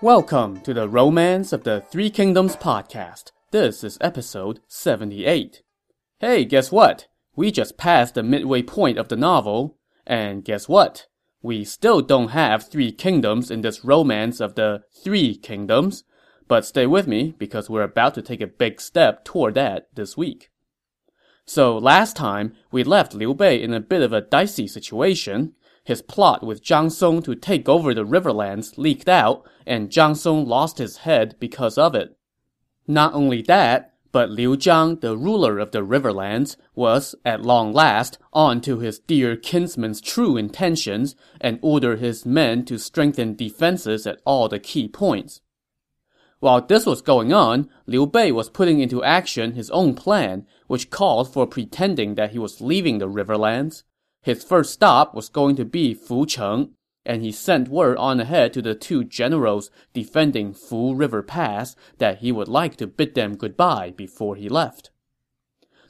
Welcome 0.00 0.60
to 0.60 0.72
the 0.72 0.88
Romance 0.88 1.52
of 1.52 1.64
the 1.64 1.80
Three 1.80 2.08
Kingdoms 2.08 2.54
podcast. 2.54 3.32
This 3.50 3.82
is 3.82 3.98
episode 4.00 4.60
78. 4.68 5.64
Hey, 6.20 6.44
guess 6.44 6.70
what? 6.70 7.08
We 7.34 7.50
just 7.50 7.76
passed 7.76 8.14
the 8.14 8.22
midway 8.22 8.62
point 8.62 8.96
of 8.96 9.08
the 9.08 9.16
novel. 9.16 9.76
And 10.06 10.44
guess 10.44 10.68
what? 10.68 11.08
We 11.42 11.64
still 11.64 12.00
don't 12.00 12.28
have 12.28 12.68
three 12.68 12.92
kingdoms 12.92 13.50
in 13.50 13.62
this 13.62 13.84
romance 13.84 14.38
of 14.38 14.54
the 14.54 14.84
Three 15.02 15.34
Kingdoms. 15.34 16.04
But 16.46 16.64
stay 16.64 16.86
with 16.86 17.08
me 17.08 17.34
because 17.36 17.68
we're 17.68 17.82
about 17.82 18.14
to 18.14 18.22
take 18.22 18.40
a 18.40 18.46
big 18.46 18.80
step 18.80 19.24
toward 19.24 19.54
that 19.54 19.88
this 19.96 20.16
week. 20.16 20.48
So 21.44 21.76
last 21.76 22.14
time, 22.14 22.54
we 22.70 22.84
left 22.84 23.14
Liu 23.14 23.34
Bei 23.34 23.60
in 23.60 23.74
a 23.74 23.80
bit 23.80 24.02
of 24.02 24.12
a 24.12 24.20
dicey 24.20 24.68
situation. 24.68 25.54
His 25.88 26.02
plot 26.02 26.44
with 26.44 26.62
Zhang 26.62 26.92
Song 26.92 27.22
to 27.22 27.34
take 27.34 27.66
over 27.66 27.94
the 27.94 28.04
Riverlands 28.04 28.76
leaked 28.76 29.08
out, 29.08 29.48
and 29.66 29.88
Zhang 29.88 30.14
Song 30.14 30.44
lost 30.46 30.76
his 30.76 30.98
head 30.98 31.34
because 31.40 31.78
of 31.78 31.94
it. 31.94 32.14
Not 32.86 33.14
only 33.14 33.40
that, 33.40 33.94
but 34.12 34.28
Liu 34.28 34.54
Zhang, 34.58 35.00
the 35.00 35.16
ruler 35.16 35.58
of 35.58 35.70
the 35.70 35.82
Riverlands, 35.82 36.58
was, 36.74 37.14
at 37.24 37.40
long 37.40 37.72
last, 37.72 38.18
on 38.34 38.60
to 38.60 38.80
his 38.80 38.98
dear 38.98 39.34
kinsman's 39.34 40.02
true 40.02 40.36
intentions 40.36 41.16
and 41.40 41.58
ordered 41.62 42.00
his 42.00 42.26
men 42.26 42.66
to 42.66 42.76
strengthen 42.76 43.34
defenses 43.34 44.06
at 44.06 44.20
all 44.26 44.46
the 44.46 44.58
key 44.58 44.88
points. 44.88 45.40
While 46.40 46.60
this 46.66 46.84
was 46.84 47.00
going 47.00 47.32
on, 47.32 47.70
Liu 47.86 48.06
Bei 48.06 48.30
was 48.30 48.50
putting 48.50 48.80
into 48.80 49.02
action 49.02 49.52
his 49.52 49.70
own 49.70 49.94
plan, 49.94 50.46
which 50.66 50.90
called 50.90 51.32
for 51.32 51.46
pretending 51.46 52.14
that 52.16 52.32
he 52.32 52.38
was 52.38 52.60
leaving 52.60 52.98
the 52.98 53.08
Riverlands. 53.08 53.84
His 54.28 54.44
first 54.44 54.74
stop 54.74 55.14
was 55.14 55.30
going 55.30 55.56
to 55.56 55.64
be 55.64 55.94
Fucheng, 55.94 56.72
and 57.06 57.22
he 57.22 57.32
sent 57.32 57.68
word 57.68 57.96
on 57.96 58.20
ahead 58.20 58.52
to 58.52 58.60
the 58.60 58.74
two 58.74 59.02
generals 59.02 59.70
defending 59.94 60.52
Fu 60.52 60.94
River 60.94 61.22
Pass 61.22 61.74
that 61.96 62.18
he 62.18 62.30
would 62.30 62.46
like 62.46 62.76
to 62.76 62.86
bid 62.86 63.14
them 63.14 63.36
goodbye 63.36 63.94
before 63.96 64.36
he 64.36 64.50
left. 64.50 64.90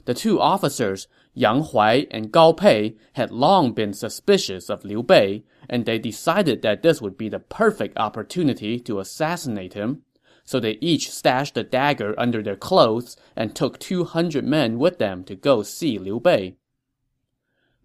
The 0.05 0.13
two 0.13 0.39
officers, 0.39 1.09
Yang 1.33 1.63
Huai 1.63 2.07
and 2.11 2.31
Gao 2.31 2.53
Pei, 2.53 2.95
had 3.11 3.29
long 3.29 3.73
been 3.73 3.91
suspicious 3.91 4.69
of 4.69 4.85
Liu 4.85 5.03
Bei, 5.03 5.43
and 5.69 5.85
they 5.85 5.99
decided 5.99 6.61
that 6.61 6.81
this 6.81 7.01
would 7.01 7.17
be 7.17 7.27
the 7.27 7.41
perfect 7.41 7.97
opportunity 7.97 8.79
to 8.79 8.99
assassinate 9.01 9.73
him. 9.73 10.03
So 10.45 10.61
they 10.61 10.77
each 10.79 11.11
stashed 11.11 11.57
a 11.57 11.63
dagger 11.63 12.17
under 12.17 12.41
their 12.41 12.55
clothes 12.55 13.17
and 13.35 13.53
took 13.53 13.79
200 13.79 14.45
men 14.45 14.79
with 14.79 14.97
them 14.97 15.25
to 15.25 15.35
go 15.35 15.61
see 15.61 15.99
Liu 15.99 16.21
Bei. 16.21 16.55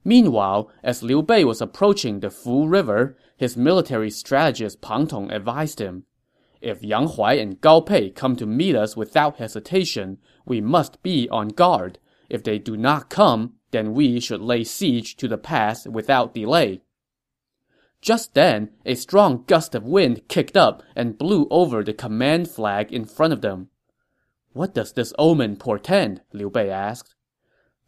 Meanwhile, 0.04 0.70
as 0.82 1.02
Liu 1.02 1.22
Bei 1.22 1.44
was 1.44 1.62
approaching 1.62 2.20
the 2.20 2.30
Fu 2.30 2.66
River, 2.66 3.16
his 3.36 3.56
military 3.56 4.10
strategist 4.10 4.82
Pang 4.82 5.06
Tong 5.06 5.30
advised 5.32 5.80
him, 5.80 6.04
If 6.60 6.82
Yang 6.82 7.08
Huai 7.08 7.40
and 7.40 7.60
Gao 7.60 7.80
Pei 7.80 8.10
come 8.10 8.36
to 8.36 8.46
meet 8.46 8.76
us 8.76 8.96
without 8.96 9.38
hesitation, 9.38 10.18
we 10.44 10.60
must 10.60 11.02
be 11.02 11.28
on 11.30 11.48
guard. 11.48 11.98
If 12.28 12.42
they 12.42 12.58
do 12.58 12.76
not 12.76 13.08
come, 13.08 13.54
then 13.70 13.94
we 13.94 14.20
should 14.20 14.40
lay 14.40 14.62
siege 14.64 15.16
to 15.16 15.28
the 15.28 15.38
pass 15.38 15.86
without 15.86 16.34
delay. 16.34 16.82
Just 18.00 18.34
then, 18.34 18.70
a 18.84 18.94
strong 18.94 19.44
gust 19.46 19.74
of 19.74 19.84
wind 19.84 20.28
kicked 20.28 20.56
up 20.56 20.82
and 20.94 21.16
blew 21.16 21.48
over 21.50 21.82
the 21.82 21.94
command 21.94 22.50
flag 22.50 22.92
in 22.92 23.06
front 23.06 23.32
of 23.32 23.40
them. 23.40 23.68
What 24.52 24.74
does 24.74 24.92
this 24.92 25.14
omen 25.18 25.56
portend? 25.56 26.20
Liu 26.32 26.50
Bei 26.50 26.68
asked. 26.68 27.14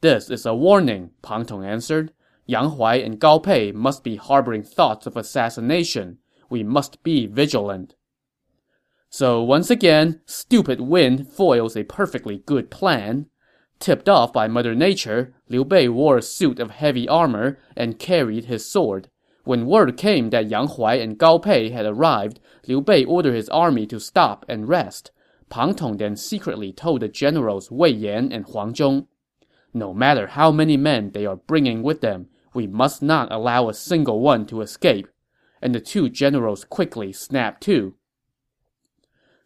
This 0.03 0.29
is 0.29 0.45
a 0.45 0.55
warning, 0.55 1.11
Pang 1.23 1.47
Tong 1.47 1.65
answered. 1.65 2.13
Yang 2.45 2.73
Huai 2.73 3.05
and 3.05 3.19
Gao 3.19 3.39
Pei 3.39 3.73
must 3.73 4.05
be 4.05 4.17
harboring 4.17 4.63
thoughts 4.63 5.07
of 5.07 5.17
assassination. 5.17 6.19
We 6.51 6.63
must 6.63 7.03
be 7.03 7.27
vigilant. 7.27 7.95
So 9.09 9.43
once 9.43 9.71
again, 9.71 10.21
stupid 10.27 10.83
wind 10.83 11.29
foils 11.29 11.77
a 11.77 11.85
perfectly 11.85 12.43
good 12.45 12.71
plan. 12.71 13.27
Tipped 13.79 14.09
off 14.09 14.35
by 14.35 14.49
Mother 14.49 14.75
Nature, 14.75 15.35
Liu 15.49 15.65
Bei 15.65 15.89
wore 15.89 16.19
a 16.19 16.23
suit 16.23 16.61
of 16.61 16.73
heavy 16.73 17.09
armor 17.09 17.59
and 17.75 17.99
carried 17.99 18.45
his 18.45 18.71
sword. 18.71 19.09
When 19.45 19.65
word 19.65 19.97
came 19.97 20.29
that 20.29 20.51
Yang 20.51 20.69
Huai 20.69 21.03
and 21.03 21.17
Gao 21.17 21.39
Pei 21.39 21.71
had 21.71 21.87
arrived, 21.87 22.39
Liu 22.69 22.83
Bei 22.83 23.05
ordered 23.05 23.35
his 23.35 23.49
army 23.49 23.87
to 23.87 23.99
stop 23.99 24.45
and 24.47 24.69
rest. 24.69 25.11
Pang 25.49 25.75
Tong 25.75 25.97
then 25.97 26.17
secretly 26.17 26.71
told 26.73 27.01
the 27.01 27.09
generals 27.09 27.71
Wei 27.71 27.89
Yan 27.89 28.31
and 28.31 28.45
Huang 28.45 28.75
Zhong, 28.75 29.07
No 29.77 29.93
matter 29.93 30.29
how 30.29 30.51
many 30.51 30.79
men 30.79 31.11
they 31.11 31.27
are 31.27 31.37
bringing 31.37 31.83
with 31.83 32.01
them, 32.01 32.31
we 32.55 32.67
must 32.67 33.03
not 33.03 33.31
allow 33.31 33.69
a 33.69 33.75
single 33.75 34.21
one 34.21 34.47
to 34.47 34.63
escape. 34.63 35.07
And 35.61 35.75
the 35.75 35.81
two 35.81 36.09
generals 36.09 36.65
quickly 36.65 37.13
snapped 37.13 37.63
to. 37.65 37.95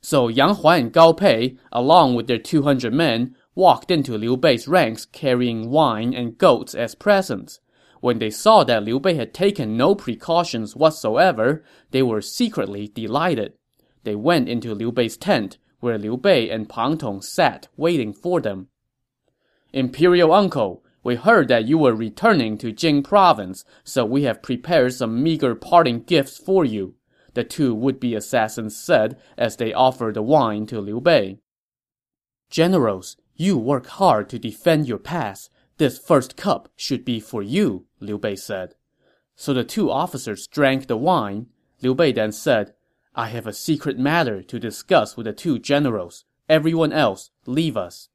So 0.01 0.29
Yang 0.29 0.55
Huai 0.55 0.79
and 0.79 0.93
Gao 0.93 1.15
Pei, 1.15 1.59
along 1.73 2.15
with 2.15 2.29
their 2.29 2.39
200 2.39 2.95
men, 2.95 3.35
walked 3.57 3.91
into 3.91 4.17
Liu 4.17 4.37
Bei's 4.37 4.69
ranks 4.69 5.05
carrying 5.05 5.69
wine 5.69 6.15
and 6.15 6.39
goats 6.39 6.77
as 6.77 6.95
presents. 6.95 7.59
When 8.01 8.21
they 8.21 8.31
saw 8.31 8.63
that 8.63 8.85
Liu 8.85 9.01
Bei 9.01 9.15
had 9.15 9.35
taken 9.35 9.77
no 9.77 9.97
precautions 9.97 10.77
whatsoever, 10.77 11.65
they 11.91 12.05
were 12.05 12.23
secretly 12.23 12.87
delighted. 12.87 13.55
They 14.05 14.15
went 14.15 14.49
into 14.49 14.77
Liu 14.77 14.93
Bei's 14.93 15.17
tent, 15.17 15.59
where 15.81 15.99
Liu 15.99 16.17
Bei 16.17 16.49
and 16.49 16.69
Pang 16.69 16.97
Tong 16.99 17.21
sat 17.21 17.67
waiting 17.77 18.13
for 18.13 18.41
them. 18.41 18.69
Imperial 19.73 20.33
uncle, 20.33 20.83
we 21.03 21.15
heard 21.15 21.49
that 21.49 21.65
you 21.65 21.79
were 21.79 21.95
returning 21.95 22.59
to 22.59 22.73
Jing 22.73 23.03
province, 23.03 23.65
so 23.85 24.05
we 24.05 24.25
have 24.25 24.43
prepared 24.43 24.93
some 24.93 25.23
meager 25.23 25.55
parting 25.55 26.03
gifts 26.03 26.37
for 26.37 26.65
you, 26.65 26.95
the 27.35 27.45
two 27.45 27.75
would-be 27.75 28.15
assassins 28.15 28.77
said 28.77 29.17
as 29.39 29.57
they 29.57 29.73
offered 29.73 30.15
the 30.15 30.23
wine 30.23 30.67
to 30.67 30.81
Liu 30.81 31.01
Bei. 31.01 31.39
Generals, 32.51 33.17
you 33.35 33.57
work 33.57 33.87
hard 33.87 34.29
to 34.29 34.39
defend 34.39 34.87
your 34.87 34.99
pass. 34.99 35.49
This 35.79 35.99
first 35.99 36.37
cup 36.37 36.69
should 36.77 37.05
be 37.05 37.21
for 37.21 37.43
you, 37.43 37.87
Liu 38.01 38.19
Bei 38.19 38.35
said. 38.35 38.75
So 39.37 39.55
the 39.55 39.65
two 39.65 39.91
officers 39.91 40.47
drank 40.47 40.87
the 40.87 40.97
wine. 40.99 41.47
Liu 41.81 41.95
Bei 41.95 42.13
then 42.13 42.33
said, 42.33 42.75
I 43.15 43.29
have 43.29 43.47
a 43.47 43.55
secret 43.55 43.99
matter 43.99 44.43
to 44.43 44.59
discuss 44.59 45.17
with 45.17 45.25
the 45.25 45.33
two 45.33 45.59
generals. 45.59 46.27
Everyone 46.49 46.93
else, 46.93 47.31
leave 47.47 47.77
us. 47.77 48.10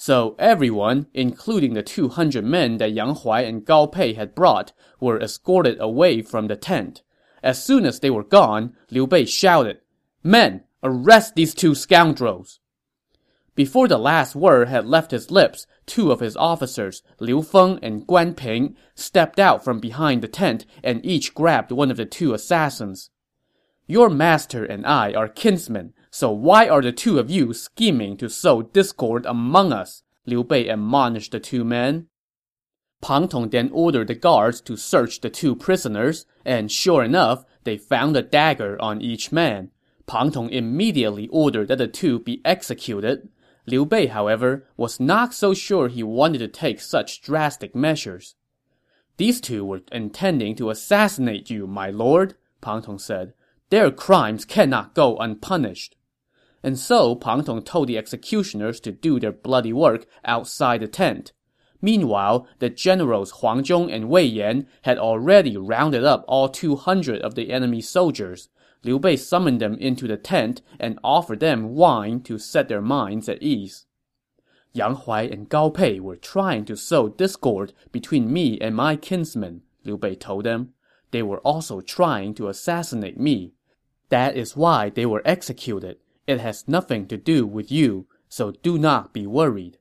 So 0.00 0.36
everyone, 0.38 1.08
including 1.12 1.74
the 1.74 1.82
200 1.82 2.44
men 2.44 2.78
that 2.78 2.92
Yang 2.92 3.16
Huai 3.16 3.48
and 3.48 3.64
Gao 3.64 3.86
Pei 3.86 4.12
had 4.12 4.32
brought, 4.32 4.72
were 5.00 5.20
escorted 5.20 5.76
away 5.80 6.22
from 6.22 6.46
the 6.46 6.54
tent. 6.54 7.02
As 7.42 7.62
soon 7.62 7.84
as 7.84 7.98
they 7.98 8.08
were 8.08 8.22
gone, 8.22 8.76
Liu 8.92 9.08
Bei 9.08 9.24
shouted, 9.24 9.80
Men, 10.22 10.62
arrest 10.84 11.34
these 11.34 11.52
two 11.52 11.74
scoundrels! 11.74 12.60
Before 13.56 13.88
the 13.88 13.98
last 13.98 14.36
word 14.36 14.68
had 14.68 14.86
left 14.86 15.10
his 15.10 15.32
lips, 15.32 15.66
two 15.84 16.12
of 16.12 16.20
his 16.20 16.36
officers, 16.36 17.02
Liu 17.18 17.42
Feng 17.42 17.80
and 17.82 18.06
Guan 18.06 18.36
Ping, 18.36 18.76
stepped 18.94 19.40
out 19.40 19.64
from 19.64 19.80
behind 19.80 20.22
the 20.22 20.28
tent 20.28 20.64
and 20.84 21.04
each 21.04 21.34
grabbed 21.34 21.72
one 21.72 21.90
of 21.90 21.96
the 21.96 22.06
two 22.06 22.32
assassins. 22.32 23.10
Your 23.90 24.10
master 24.10 24.66
and 24.66 24.84
I 24.84 25.14
are 25.14 25.28
kinsmen, 25.28 25.94
so 26.10 26.30
why 26.30 26.68
are 26.68 26.82
the 26.82 26.92
two 26.92 27.18
of 27.18 27.30
you 27.30 27.54
scheming 27.54 28.18
to 28.18 28.28
sow 28.28 28.60
discord 28.60 29.24
among 29.24 29.72
us? 29.72 30.02
Liu 30.26 30.44
Bei 30.44 30.68
admonished 30.68 31.32
the 31.32 31.40
two 31.40 31.64
men. 31.64 32.06
Pang 33.00 33.28
Tong 33.28 33.48
then 33.48 33.70
ordered 33.72 34.08
the 34.08 34.14
guards 34.14 34.60
to 34.60 34.76
search 34.76 35.22
the 35.22 35.30
two 35.30 35.56
prisoners, 35.56 36.26
and 36.44 36.70
sure 36.70 37.02
enough, 37.02 37.46
they 37.64 37.78
found 37.78 38.14
a 38.14 38.20
dagger 38.20 38.76
on 38.78 39.00
each 39.00 39.32
man. 39.32 39.70
Pang 40.06 40.32
Tong 40.32 40.50
immediately 40.50 41.26
ordered 41.28 41.68
that 41.68 41.78
the 41.78 41.88
two 41.88 42.18
be 42.18 42.42
executed. 42.44 43.30
Liu 43.66 43.86
Bei, 43.86 44.06
however, 44.06 44.66
was 44.76 45.00
not 45.00 45.32
so 45.32 45.54
sure 45.54 45.88
he 45.88 46.02
wanted 46.02 46.40
to 46.40 46.48
take 46.48 46.80
such 46.82 47.22
drastic 47.22 47.74
measures. 47.74 48.34
These 49.16 49.40
two 49.40 49.64
were 49.64 49.80
intending 49.90 50.56
to 50.56 50.68
assassinate 50.68 51.48
you, 51.48 51.66
my 51.66 51.88
lord, 51.88 52.34
Pang 52.60 52.82
Tong 52.82 52.98
said. 52.98 53.32
Their 53.70 53.90
crimes 53.90 54.44
cannot 54.44 54.94
go 54.94 55.16
unpunished. 55.18 55.96
And 56.62 56.78
so 56.78 57.14
Pang 57.14 57.44
Tong 57.44 57.62
told 57.62 57.88
the 57.88 57.98
executioners 57.98 58.80
to 58.80 58.92
do 58.92 59.20
their 59.20 59.32
bloody 59.32 59.72
work 59.72 60.06
outside 60.24 60.80
the 60.80 60.88
tent. 60.88 61.32
Meanwhile, 61.80 62.46
the 62.58 62.70
generals 62.70 63.30
Huang 63.30 63.62
Zhong 63.62 63.92
and 63.92 64.08
Wei 64.08 64.24
Yan 64.24 64.66
had 64.82 64.98
already 64.98 65.56
rounded 65.56 66.02
up 66.02 66.24
all 66.26 66.48
200 66.48 67.20
of 67.22 67.34
the 67.34 67.52
enemy 67.52 67.80
soldiers. 67.80 68.48
Liu 68.82 68.98
Bei 68.98 69.16
summoned 69.16 69.60
them 69.60 69.74
into 69.74 70.08
the 70.08 70.16
tent 70.16 70.62
and 70.80 70.98
offered 71.04 71.40
them 71.40 71.74
wine 71.74 72.20
to 72.22 72.38
set 72.38 72.68
their 72.68 72.80
minds 72.80 73.28
at 73.28 73.42
ease. 73.42 73.86
Yang 74.72 74.96
Huai 74.96 75.32
and 75.32 75.48
Gao 75.48 75.70
Pei 75.70 76.00
were 76.00 76.16
trying 76.16 76.64
to 76.64 76.76
sow 76.76 77.08
discord 77.08 77.72
between 77.92 78.32
me 78.32 78.58
and 78.60 78.74
my 78.74 78.96
kinsmen, 78.96 79.62
Liu 79.84 79.96
Bei 79.96 80.14
told 80.14 80.44
them. 80.44 80.74
They 81.10 81.22
were 81.22 81.40
also 81.40 81.80
trying 81.80 82.34
to 82.34 82.48
assassinate 82.48 83.18
me. 83.18 83.54
That 84.08 84.36
is 84.36 84.56
why 84.56 84.90
they 84.90 85.06
were 85.06 85.22
executed. 85.24 85.98
It 86.26 86.40
has 86.40 86.68
nothing 86.68 87.06
to 87.08 87.16
do 87.16 87.46
with 87.46 87.70
you, 87.70 88.06
so 88.28 88.50
do 88.50 88.78
not 88.78 89.12
be 89.12 89.26
worried. 89.26 89.78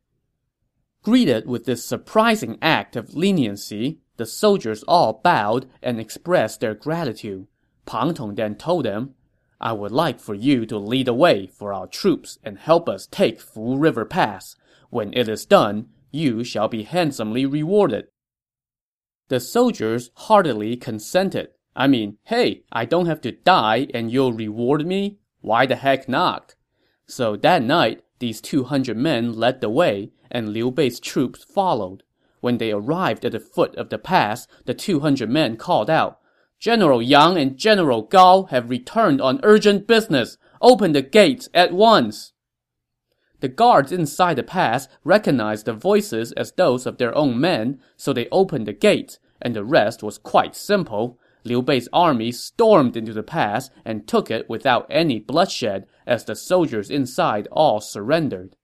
Greeted 1.03 1.47
with 1.47 1.65
this 1.65 1.85
surprising 1.85 2.57
act 2.61 2.95
of 2.95 3.15
leniency, 3.15 3.99
the 4.17 4.25
soldiers 4.25 4.83
all 4.83 5.21
bowed 5.23 5.69
and 5.81 5.99
expressed 5.99 6.59
their 6.59 6.73
gratitude. 6.73 7.47
Pang 7.85 8.13
Tong 8.13 8.35
then 8.35 8.55
told 8.55 8.85
them, 8.85 9.15
I 9.59 9.73
would 9.73 9.91
like 9.91 10.19
for 10.19 10.35
you 10.35 10.65
to 10.65 10.77
lead 10.77 11.07
the 11.07 11.13
way 11.13 11.47
for 11.47 11.73
our 11.73 11.87
troops 11.87 12.37
and 12.43 12.59
help 12.59 12.87
us 12.89 13.07
take 13.07 13.39
Fu 13.39 13.77
River 13.77 14.05
Pass. 14.05 14.55
When 14.89 15.13
it 15.13 15.27
is 15.27 15.45
done, 15.45 15.87
you 16.11 16.43
shall 16.43 16.67
be 16.67 16.83
handsomely 16.83 17.45
rewarded. 17.45 18.07
The 19.29 19.39
soldiers 19.39 20.11
heartily 20.15 20.77
consented. 20.77 21.49
I 21.77 21.87
mean, 21.87 22.17
hey, 22.23 22.63
I 22.71 22.85
don't 22.85 23.05
have 23.05 23.21
to 23.21 23.31
die 23.31 23.87
and 23.93 24.11
you'll 24.11 24.33
reward 24.33 24.85
me? 24.85 25.19
Why 25.41 25.67
the 25.67 25.75
heck 25.75 26.09
not? 26.09 26.55
So 27.05 27.37
that 27.37 27.61
night, 27.61 28.03
these 28.19 28.41
200 28.41 28.97
men 28.97 29.33
led 29.33 29.61
the 29.61 29.69
way, 29.69 30.11
and 30.31 30.49
Liu 30.49 30.71
Bei's 30.71 30.99
troops 30.99 31.43
followed. 31.43 32.01
When 32.41 32.57
they 32.57 32.71
arrived 32.71 33.23
at 33.23 33.31
the 33.31 33.39
foot 33.39 33.75
of 33.75 33.89
the 33.89 33.99
pass, 33.99 34.47
the 34.65 34.73
200 34.73 35.29
men 35.29 35.55
called 35.55 35.89
out, 35.89 36.19
General 36.59 37.01
Yang 37.01 37.37
and 37.37 37.57
General 37.57 38.01
Gao 38.01 38.47
have 38.49 38.71
returned 38.71 39.21
on 39.21 39.39
urgent 39.43 39.85
business. 39.87 40.37
Open 40.59 40.91
the 40.91 41.03
gates 41.03 41.47
at 41.53 41.71
once. 41.71 42.33
The 43.39 43.47
guards 43.47 43.91
inside 43.91 44.37
the 44.37 44.43
pass 44.43 44.87
recognized 45.03 45.65
the 45.67 45.73
voices 45.73 46.31
as 46.31 46.51
those 46.53 46.87
of 46.87 46.97
their 46.97 47.15
own 47.15 47.39
men, 47.39 47.79
so 47.95 48.11
they 48.11 48.27
opened 48.31 48.65
the 48.65 48.73
gates, 48.73 49.19
and 49.39 49.55
the 49.55 49.63
rest 49.63 50.01
was 50.01 50.17
quite 50.17 50.55
simple. 50.55 51.19
Liu 51.47 51.61
Bei's 51.61 51.87
army 51.93 52.31
stormed 52.31 52.97
into 52.97 53.13
the 53.13 53.23
pass 53.23 53.69
and 53.85 54.07
took 54.07 54.29
it 54.29 54.49
without 54.49 54.85
any 54.89 55.19
bloodshed, 55.19 55.87
as 56.05 56.25
the 56.25 56.35
soldiers 56.35 56.89
inside 56.89 57.47
all 57.51 57.79
surrendered. 57.79 58.55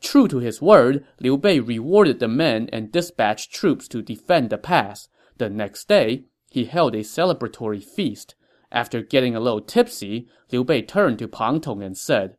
True 0.00 0.28
to 0.28 0.38
his 0.38 0.60
word, 0.60 1.04
Liu 1.20 1.36
Bei 1.38 1.58
rewarded 1.58 2.20
the 2.20 2.28
men 2.28 2.68
and 2.72 2.92
dispatched 2.92 3.52
troops 3.52 3.88
to 3.88 4.02
defend 4.02 4.50
the 4.50 4.58
pass. 4.58 5.08
The 5.38 5.48
next 5.48 5.88
day, 5.88 6.24
he 6.50 6.66
held 6.66 6.94
a 6.94 7.00
celebratory 7.00 7.82
feast. 7.82 8.34
After 8.70 9.02
getting 9.02 9.34
a 9.34 9.40
little 9.40 9.60
tipsy, 9.60 10.28
Liu 10.52 10.62
Bei 10.62 10.82
turned 10.82 11.18
to 11.20 11.28
Pang 11.28 11.60
Tong 11.60 11.82
and 11.82 11.96
said, 11.96 12.36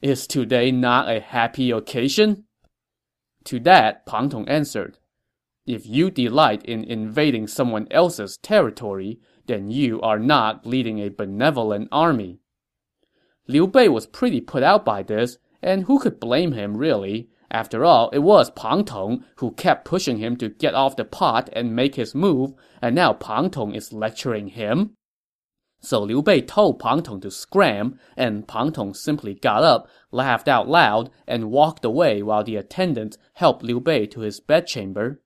Is 0.00 0.26
today 0.26 0.70
not 0.70 1.08
a 1.08 1.20
happy 1.20 1.70
occasion? 1.70 2.44
To 3.44 3.58
that, 3.60 4.06
Pang 4.06 4.28
Tong 4.28 4.48
answered, 4.48 4.98
If 5.68 5.86
you 5.86 6.10
delight 6.10 6.64
in 6.64 6.82
invading 6.82 7.46
someone 7.46 7.88
else's 7.90 8.38
territory, 8.38 9.20
then 9.44 9.70
you 9.70 10.00
are 10.00 10.18
not 10.18 10.64
leading 10.66 10.98
a 10.98 11.10
benevolent 11.10 11.88
army. 11.92 12.38
Liu 13.46 13.66
Bei 13.66 13.86
was 13.88 14.06
pretty 14.06 14.40
put 14.40 14.62
out 14.62 14.82
by 14.82 15.02
this, 15.02 15.36
and 15.60 15.84
who 15.84 15.98
could 15.98 16.18
blame 16.18 16.52
him, 16.52 16.78
really? 16.78 17.28
After 17.50 17.84
all, 17.84 18.08
it 18.14 18.20
was 18.20 18.50
Pang 18.52 18.82
Tong 18.82 19.26
who 19.36 19.50
kept 19.50 19.84
pushing 19.84 20.16
him 20.16 20.38
to 20.38 20.48
get 20.48 20.74
off 20.74 20.96
the 20.96 21.04
pot 21.04 21.50
and 21.52 21.76
make 21.76 21.96
his 21.96 22.14
move, 22.14 22.54
and 22.80 22.94
now 22.94 23.12
Pang 23.12 23.50
Tong 23.50 23.74
is 23.74 23.92
lecturing 23.92 24.48
him. 24.48 24.94
So 25.80 26.02
Liu 26.02 26.22
Bei 26.22 26.40
told 26.40 26.78
Pang 26.78 27.02
Tong 27.02 27.20
to 27.20 27.30
scram, 27.30 28.00
and 28.16 28.48
Pang 28.48 28.72
Tong 28.72 28.94
simply 28.94 29.34
got 29.34 29.62
up, 29.64 29.86
laughed 30.12 30.48
out 30.48 30.66
loud, 30.66 31.10
and 31.26 31.50
walked 31.50 31.84
away 31.84 32.22
while 32.22 32.42
the 32.42 32.56
attendants 32.56 33.18
helped 33.34 33.62
Liu 33.62 33.80
Bei 33.80 34.06
to 34.06 34.20
his 34.20 34.40
bedchamber. 34.40 35.20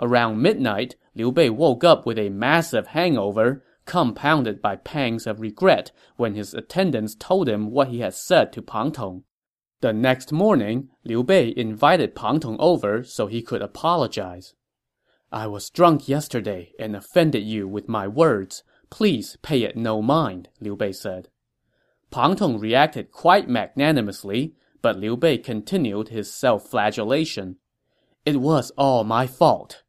Around 0.00 0.40
midnight, 0.40 0.96
Liu 1.14 1.32
Bei 1.32 1.50
woke 1.50 1.82
up 1.82 2.06
with 2.06 2.18
a 2.18 2.28
massive 2.28 2.88
hangover, 2.88 3.64
compounded 3.84 4.60
by 4.62 4.76
pangs 4.76 5.26
of 5.26 5.40
regret 5.40 5.90
when 6.16 6.34
his 6.34 6.54
attendants 6.54 7.16
told 7.18 7.48
him 7.48 7.70
what 7.70 7.88
he 7.88 8.00
had 8.00 8.14
said 8.14 8.52
to 8.52 8.62
Pang 8.62 8.92
Tong. 8.92 9.24
The 9.80 9.92
next 9.92 10.32
morning, 10.32 10.90
Liu 11.04 11.22
Bei 11.22 11.54
invited 11.56 12.14
Pang 12.14 12.38
Tong 12.38 12.56
over 12.60 13.02
so 13.02 13.26
he 13.26 13.42
could 13.42 13.62
apologize. 13.62 14.54
I 15.32 15.46
was 15.46 15.70
drunk 15.70 16.08
yesterday 16.08 16.72
and 16.78 16.94
offended 16.94 17.42
you 17.42 17.66
with 17.66 17.88
my 17.88 18.06
words. 18.06 18.62
Please 18.90 19.36
pay 19.42 19.62
it 19.62 19.76
no 19.76 20.00
mind, 20.02 20.48
Liu 20.60 20.76
Bei 20.76 20.92
said. 20.92 21.28
Pang 22.10 22.36
Tong 22.36 22.58
reacted 22.58 23.10
quite 23.10 23.48
magnanimously, 23.48 24.54
but 24.80 24.98
Liu 24.98 25.16
Bei 25.16 25.36
continued 25.36 26.08
his 26.08 26.32
self-flagellation. 26.32 27.56
It 28.24 28.40
was 28.40 28.70
all 28.78 29.04
my 29.04 29.26
fault. 29.26 29.82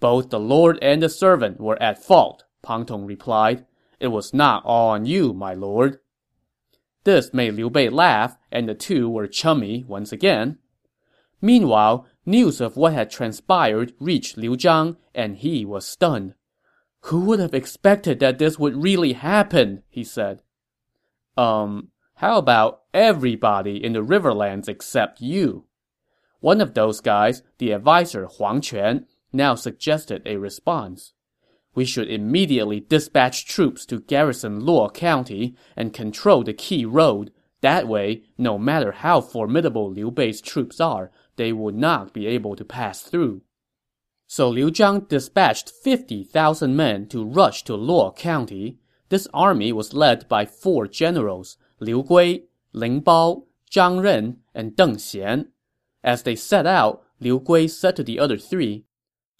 Both 0.00 0.30
the 0.30 0.40
lord 0.40 0.78
and 0.80 1.02
the 1.02 1.08
servant 1.08 1.60
were 1.60 1.80
at 1.80 2.02
fault, 2.02 2.44
Pang 2.62 2.86
Tong 2.86 3.06
replied. 3.06 3.66
It 4.00 4.08
was 4.08 4.32
not 4.32 4.64
all 4.64 4.90
on 4.90 5.04
you, 5.04 5.34
my 5.34 5.52
lord. 5.52 5.98
This 7.04 7.32
made 7.32 7.54
Liu 7.54 7.70
Bei 7.70 7.88
laugh, 7.88 8.36
and 8.50 8.68
the 8.68 8.74
two 8.74 9.08
were 9.08 9.26
chummy 9.26 9.84
once 9.86 10.10
again. 10.10 10.58
Meanwhile, 11.42 12.06
news 12.26 12.60
of 12.60 12.76
what 12.76 12.92
had 12.92 13.10
transpired 13.10 13.92
reached 13.98 14.36
Liu 14.36 14.56
Zhang, 14.56 14.96
and 15.14 15.36
he 15.36 15.64
was 15.64 15.86
stunned. 15.86 16.34
Who 17.04 17.20
would 17.26 17.40
have 17.40 17.54
expected 17.54 18.20
that 18.20 18.38
this 18.38 18.58
would 18.58 18.82
really 18.82 19.14
happen? 19.14 19.82
he 19.88 20.04
said. 20.04 20.42
Um, 21.36 21.88
how 22.16 22.36
about 22.36 22.82
everybody 22.92 23.82
in 23.82 23.94
the 23.94 24.04
Riverlands 24.04 24.68
except 24.68 25.22
you? 25.22 25.64
One 26.40 26.60
of 26.60 26.74
those 26.74 27.00
guys, 27.00 27.42
the 27.58 27.72
adviser 27.72 28.26
Huang 28.26 28.60
Quan, 28.60 29.06
now 29.32 29.54
suggested 29.54 30.22
a 30.26 30.36
response 30.36 31.12
we 31.74 31.84
should 31.84 32.10
immediately 32.10 32.80
dispatch 32.80 33.46
troops 33.46 33.86
to 33.86 34.00
garrison 34.00 34.60
luo 34.62 34.92
county 34.92 35.56
and 35.76 35.94
control 35.94 36.42
the 36.42 36.52
key 36.52 36.84
road. 36.84 37.32
That 37.60 37.86
way, 37.86 38.22
no 38.36 38.58
matter 38.58 38.92
how 38.92 39.20
formidable 39.20 39.90
liu 39.90 40.10
bei's 40.10 40.40
troops 40.40 40.80
are, 40.80 41.10
they 41.36 41.52
would 41.52 41.76
not 41.76 42.12
be 42.12 42.26
able 42.26 42.56
to 42.56 42.64
pass 42.64 43.02
through. 43.02 43.42
So 44.26 44.48
Liu 44.48 44.70
Zhang 44.70 45.08
dispatched 45.08 45.70
50,000 45.70 46.76
men 46.76 47.06
to 47.08 47.24
rush 47.24 47.64
to 47.64 47.72
Luo 47.72 48.16
County. 48.16 48.78
This 49.08 49.26
army 49.34 49.72
was 49.72 49.92
led 49.92 50.28
by 50.28 50.46
four 50.46 50.86
generals, 50.86 51.56
Liu 51.80 52.04
Gui, 52.04 52.44
Ling 52.72 53.02
Bao, 53.02 53.44
Zhang 53.70 54.00
Ren, 54.00 54.36
and 54.54 54.72
Deng 54.72 54.96
Xian. 54.96 55.48
As 56.04 56.22
they 56.22 56.36
set 56.36 56.64
out, 56.64 57.02
Liu 57.18 57.40
Gui 57.40 57.66
said 57.66 57.96
to 57.96 58.04
the 58.04 58.20
other 58.20 58.38
three, 58.38 58.84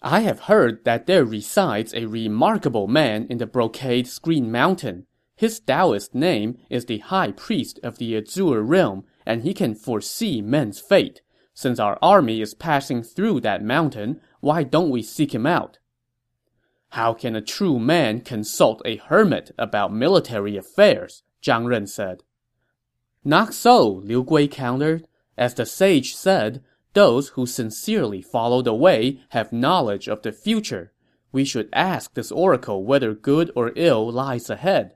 I 0.01 0.21
have 0.21 0.41
heard 0.41 0.83
that 0.83 1.05
there 1.05 1.23
resides 1.23 1.93
a 1.93 2.07
remarkable 2.07 2.87
man 2.87 3.27
in 3.29 3.37
the 3.37 3.45
Brocade 3.45 4.07
Screen 4.07 4.51
Mountain. 4.51 5.05
His 5.35 5.59
Taoist 5.59 6.15
name 6.15 6.57
is 6.69 6.85
the 6.85 6.99
High 6.99 7.31
Priest 7.31 7.79
of 7.83 7.99
the 7.99 8.17
Azure 8.17 8.63
Realm, 8.63 9.03
and 9.25 9.43
he 9.43 9.53
can 9.53 9.75
foresee 9.75 10.41
men's 10.41 10.79
fate. 10.79 11.21
Since 11.53 11.79
our 11.79 11.99
army 12.01 12.41
is 12.41 12.55
passing 12.55 13.03
through 13.03 13.41
that 13.41 13.63
mountain, 13.63 14.19
why 14.39 14.63
don't 14.63 14.89
we 14.89 15.03
seek 15.03 15.35
him 15.35 15.45
out? 15.45 15.77
How 16.89 17.13
can 17.13 17.35
a 17.35 17.41
true 17.41 17.77
man 17.77 18.21
consult 18.21 18.81
a 18.83 18.97
hermit 18.97 19.51
about 19.57 19.93
military 19.93 20.57
affairs? 20.57 21.21
Zhang 21.43 21.67
Ren 21.67 21.85
said. 21.85 22.23
Not 23.23 23.53
so, 23.53 23.87
Liu 23.87 24.23
Gui 24.23 24.47
countered. 24.47 25.07
As 25.37 25.53
the 25.53 25.65
sage 25.65 26.15
said, 26.15 26.63
those 26.93 27.29
who 27.29 27.45
sincerely 27.45 28.21
follow 28.21 28.61
the 28.61 28.73
way 28.73 29.21
have 29.29 29.53
knowledge 29.53 30.07
of 30.07 30.21
the 30.21 30.31
future. 30.31 30.91
We 31.31 31.45
should 31.45 31.69
ask 31.71 32.13
this 32.13 32.31
oracle 32.31 32.83
whether 32.83 33.13
good 33.13 33.51
or 33.55 33.71
ill 33.75 34.11
lies 34.11 34.49
ahead. 34.49 34.95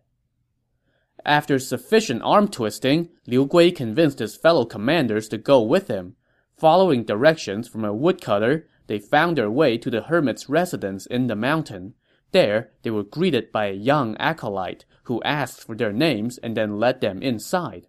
After 1.25 1.57
sufficient 1.57 2.21
arm 2.23 2.49
twisting, 2.49 3.09
Liu 3.25 3.45
Gui 3.45 3.71
convinced 3.71 4.19
his 4.19 4.35
fellow 4.35 4.65
commanders 4.65 5.27
to 5.29 5.37
go 5.37 5.61
with 5.61 5.87
him. 5.87 6.15
Following 6.57 7.03
directions 7.03 7.67
from 7.67 7.83
a 7.83 7.93
woodcutter, 7.93 8.67
they 8.87 8.99
found 8.99 9.37
their 9.37 9.49
way 9.49 9.77
to 9.77 9.89
the 9.89 10.03
hermit's 10.03 10.47
residence 10.47 11.05
in 11.05 11.27
the 11.27 11.35
mountain. 11.35 11.95
There, 12.31 12.71
they 12.83 12.91
were 12.91 13.03
greeted 13.03 13.51
by 13.51 13.67
a 13.67 13.73
young 13.73 14.15
acolyte, 14.17 14.85
who 15.05 15.23
asked 15.23 15.63
for 15.63 15.75
their 15.75 15.93
names 15.93 16.37
and 16.39 16.55
then 16.55 16.79
led 16.79 17.01
them 17.01 17.21
inside. 17.21 17.87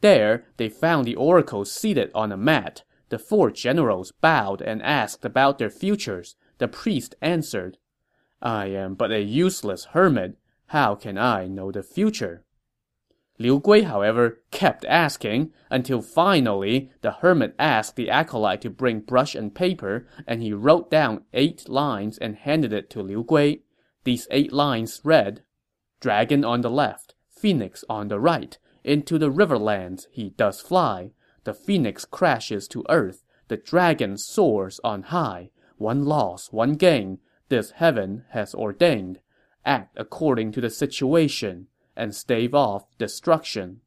There, 0.00 0.46
they 0.56 0.68
found 0.68 1.06
the 1.06 1.16
oracle 1.16 1.64
seated 1.64 2.10
on 2.14 2.32
a 2.32 2.36
mat, 2.36 2.82
the 3.14 3.18
four 3.20 3.48
generals 3.48 4.10
bowed 4.10 4.60
and 4.60 4.82
asked 4.82 5.24
about 5.24 5.58
their 5.58 5.70
futures. 5.70 6.34
The 6.58 6.66
priest 6.66 7.14
answered, 7.22 7.78
I 8.42 8.66
am 8.66 8.96
but 8.96 9.12
a 9.12 9.22
useless 9.22 9.84
hermit. 9.92 10.36
How 10.66 10.96
can 10.96 11.16
I 11.16 11.46
know 11.46 11.70
the 11.70 11.84
future? 11.84 12.42
Liu 13.38 13.60
Gui, 13.60 13.82
however, 13.82 14.42
kept 14.50 14.84
asking, 14.86 15.52
until 15.70 16.02
finally 16.02 16.90
the 17.02 17.12
hermit 17.12 17.54
asked 17.56 17.94
the 17.94 18.10
acolyte 18.10 18.62
to 18.62 18.68
bring 18.68 18.98
brush 18.98 19.36
and 19.36 19.54
paper, 19.54 20.08
and 20.26 20.42
he 20.42 20.52
wrote 20.52 20.90
down 20.90 21.22
eight 21.32 21.68
lines 21.68 22.18
and 22.18 22.34
handed 22.34 22.72
it 22.72 22.90
to 22.90 23.00
Liu 23.00 23.22
Gui. 23.22 23.62
These 24.02 24.26
eight 24.32 24.52
lines 24.52 25.00
read, 25.04 25.44
Dragon 26.00 26.44
on 26.44 26.62
the 26.62 26.70
left, 26.70 27.14
phoenix 27.30 27.84
on 27.88 28.08
the 28.08 28.18
right, 28.18 28.58
into 28.82 29.18
the 29.18 29.30
riverlands 29.30 30.08
he 30.10 30.30
does 30.30 30.60
fly 30.60 31.12
the 31.44 31.54
phoenix 31.54 32.04
crashes 32.04 32.66
to 32.68 32.84
earth, 32.88 33.24
the 33.48 33.56
dragon 33.56 34.16
soars 34.16 34.80
on 34.82 35.04
high. 35.04 35.50
One 35.76 36.04
loss, 36.04 36.52
one 36.52 36.74
gain, 36.74 37.18
this 37.48 37.72
heaven 37.72 38.24
has 38.30 38.54
ordained. 38.54 39.20
Act 39.64 39.96
according 39.98 40.52
to 40.52 40.60
the 40.60 40.70
situation, 40.70 41.68
and 41.96 42.14
stave 42.14 42.54
off 42.54 42.86
destruction. 42.98 43.80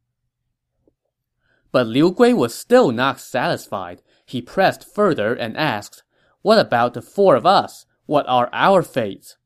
But 1.70 1.86
Liu 1.86 2.10
Gui 2.12 2.34
was 2.34 2.54
still 2.54 2.90
not 2.90 3.20
satisfied. 3.20 4.02
He 4.24 4.40
pressed 4.40 4.92
further 4.92 5.34
and 5.34 5.56
asked, 5.56 6.02
What 6.42 6.58
about 6.58 6.94
the 6.94 7.02
four 7.02 7.36
of 7.36 7.46
us? 7.46 7.86
What 8.06 8.26
are 8.28 8.48
our 8.52 8.82
fates? 8.82 9.36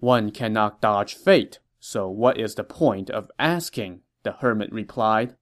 One 0.00 0.30
cannot 0.30 0.80
dodge 0.80 1.14
fate, 1.14 1.60
So 1.80 2.08
what 2.08 2.38
is 2.38 2.54
the 2.54 2.64
point 2.64 3.10
of 3.10 3.30
asking? 3.38 4.00
the 4.24 4.32
hermit 4.32 4.70
replied. 4.72 5.36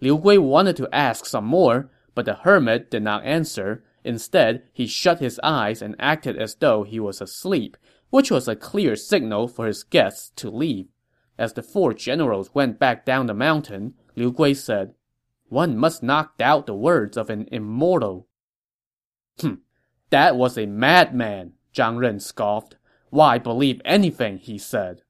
Liu 0.00 0.18
Gui 0.18 0.38
wanted 0.38 0.76
to 0.76 0.94
ask 0.94 1.26
some 1.26 1.44
more, 1.44 1.90
but 2.14 2.24
the 2.24 2.34
hermit 2.34 2.90
did 2.90 3.02
not 3.02 3.24
answer. 3.24 3.84
Instead, 4.04 4.62
he 4.72 4.86
shut 4.86 5.18
his 5.18 5.40
eyes 5.42 5.82
and 5.82 5.96
acted 5.98 6.36
as 6.36 6.54
though 6.56 6.84
he 6.84 7.00
was 7.00 7.20
asleep, 7.20 7.76
which 8.10 8.30
was 8.30 8.48
a 8.48 8.56
clear 8.56 8.96
signal 8.96 9.48
for 9.48 9.66
his 9.66 9.82
guests 9.82 10.30
to 10.36 10.50
leave. 10.50 10.88
As 11.36 11.52
the 11.52 11.62
four 11.62 11.94
generals 11.94 12.54
went 12.54 12.78
back 12.78 13.04
down 13.04 13.26
the 13.26 13.34
mountain, 13.34 13.94
Liu 14.16 14.32
Gui 14.32 14.54
said, 14.54 14.94
One 15.48 15.76
must 15.76 16.02
not 16.02 16.38
doubt 16.38 16.66
the 16.66 16.74
words 16.74 17.16
of 17.16 17.30
an 17.30 17.48
immortal. 17.52 18.26
Hm, 19.40 19.60
that 20.10 20.36
was 20.36 20.56
a 20.56 20.66
madman, 20.66 21.52
Zhang 21.74 21.98
Ren 21.98 22.18
scoffed. 22.18 22.76
Why 23.10 23.38
believe 23.38 23.80
anything 23.84 24.38
he 24.38 24.58
said? 24.58 25.02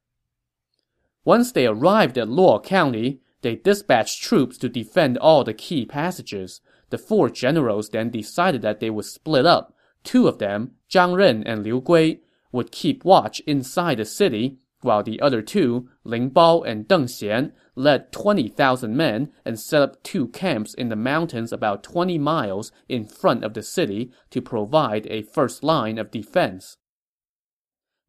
Once 1.24 1.52
they 1.52 1.66
arrived 1.66 2.16
at 2.16 2.28
Luo 2.28 2.62
County, 2.62 3.20
they 3.42 3.56
dispatched 3.56 4.22
troops 4.22 4.58
to 4.58 4.68
defend 4.68 5.18
all 5.18 5.44
the 5.44 5.54
key 5.54 5.84
passages. 5.84 6.60
The 6.90 6.98
four 6.98 7.30
generals 7.30 7.90
then 7.90 8.10
decided 8.10 8.62
that 8.62 8.80
they 8.80 8.90
would 8.90 9.04
split 9.04 9.46
up. 9.46 9.74
Two 10.04 10.26
of 10.26 10.38
them, 10.38 10.72
Zhang 10.90 11.16
Ren 11.16 11.42
and 11.44 11.62
Liu 11.62 11.80
Gui, 11.80 12.22
would 12.50 12.72
keep 12.72 13.04
watch 13.04 13.40
inside 13.40 13.98
the 13.98 14.04
city, 14.04 14.58
while 14.80 15.02
the 15.02 15.20
other 15.20 15.42
two, 15.42 15.88
Ling 16.04 16.30
Bao 16.30 16.66
and 16.66 16.86
Deng 16.88 17.04
Xian, 17.04 17.52
led 17.74 18.10
20,000 18.12 18.96
men 18.96 19.32
and 19.44 19.58
set 19.58 19.82
up 19.82 20.02
two 20.02 20.28
camps 20.28 20.74
in 20.74 20.88
the 20.88 20.96
mountains 20.96 21.52
about 21.52 21.82
20 21.82 22.18
miles 22.18 22.72
in 22.88 23.04
front 23.04 23.44
of 23.44 23.54
the 23.54 23.62
city 23.62 24.10
to 24.30 24.40
provide 24.40 25.06
a 25.08 25.22
first 25.22 25.62
line 25.62 25.98
of 25.98 26.10
defense. 26.10 26.76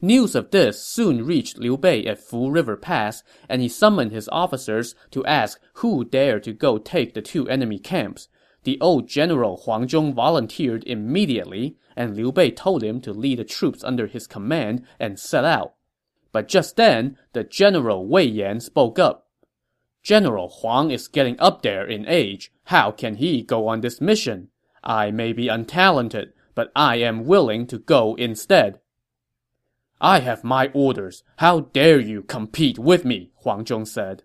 News 0.02 0.34
of 0.34 0.52
this 0.52 0.82
soon 0.82 1.26
reached 1.26 1.58
Liu 1.58 1.76
Bei 1.76 2.06
at 2.06 2.20
Fu 2.20 2.50
River 2.50 2.78
Pass, 2.78 3.22
and 3.50 3.62
he 3.62 3.68
summoned 3.68 4.14
his 4.14 4.30
officers 4.30 4.96
to 5.12 5.26
ask 5.26 5.60
who 5.74 6.06
dared 6.06 6.44
to 6.44 6.54
go 6.54 6.78
take 6.78 7.14
the 7.14 7.22
two 7.22 7.50
enemy 7.50 7.80
camps. 7.80 8.30
The 8.64 8.80
old 8.80 9.10
general 9.10 9.58
Huang 9.58 9.88
Zhong 9.88 10.14
volunteered 10.14 10.86
immediately, 10.86 11.76
and 11.98 12.16
Liu 12.16 12.32
Bei 12.32 12.50
told 12.50 12.82
him 12.82 13.02
to 13.02 13.12
lead 13.12 13.40
the 13.40 13.44
troops 13.44 13.84
under 13.84 14.08
his 14.08 14.26
command 14.26 14.86
and 15.02 15.20
set 15.20 15.44
out. 15.44 15.74
But 16.32 16.48
just 16.48 16.78
then, 16.78 17.18
the 17.34 17.44
general 17.44 18.08
Wei 18.08 18.24
Yan 18.24 18.62
spoke 18.62 19.00
up. 19.00 19.28
General 20.02 20.48
Huang 20.48 20.92
is 20.92 21.10
getting 21.10 21.38
up 21.42 21.62
there 21.62 21.86
in 21.86 22.08
age. 22.08 22.54
How 22.66 22.92
can 22.92 23.16
he 23.16 23.42
go 23.42 23.68
on 23.68 23.82
this 23.82 24.00
mission? 24.00 24.48
I 24.82 25.12
may 25.12 25.34
be 25.34 25.48
untalented, 25.48 26.32
but 26.56 26.72
I 26.74 26.98
am 26.98 27.26
willing 27.26 27.68
to 27.68 27.80
go 27.80 28.16
instead. 28.16 28.79
I 30.02 30.20
have 30.20 30.44
my 30.44 30.72
orders. 30.74 31.24
How 31.38 31.62
dare 31.62 32.00
you 32.00 32.22
compete 32.22 32.80
with 32.80 33.04
me? 33.04 33.32
Huang 33.44 33.66
Zhong 33.66 33.88
said. 33.88 34.24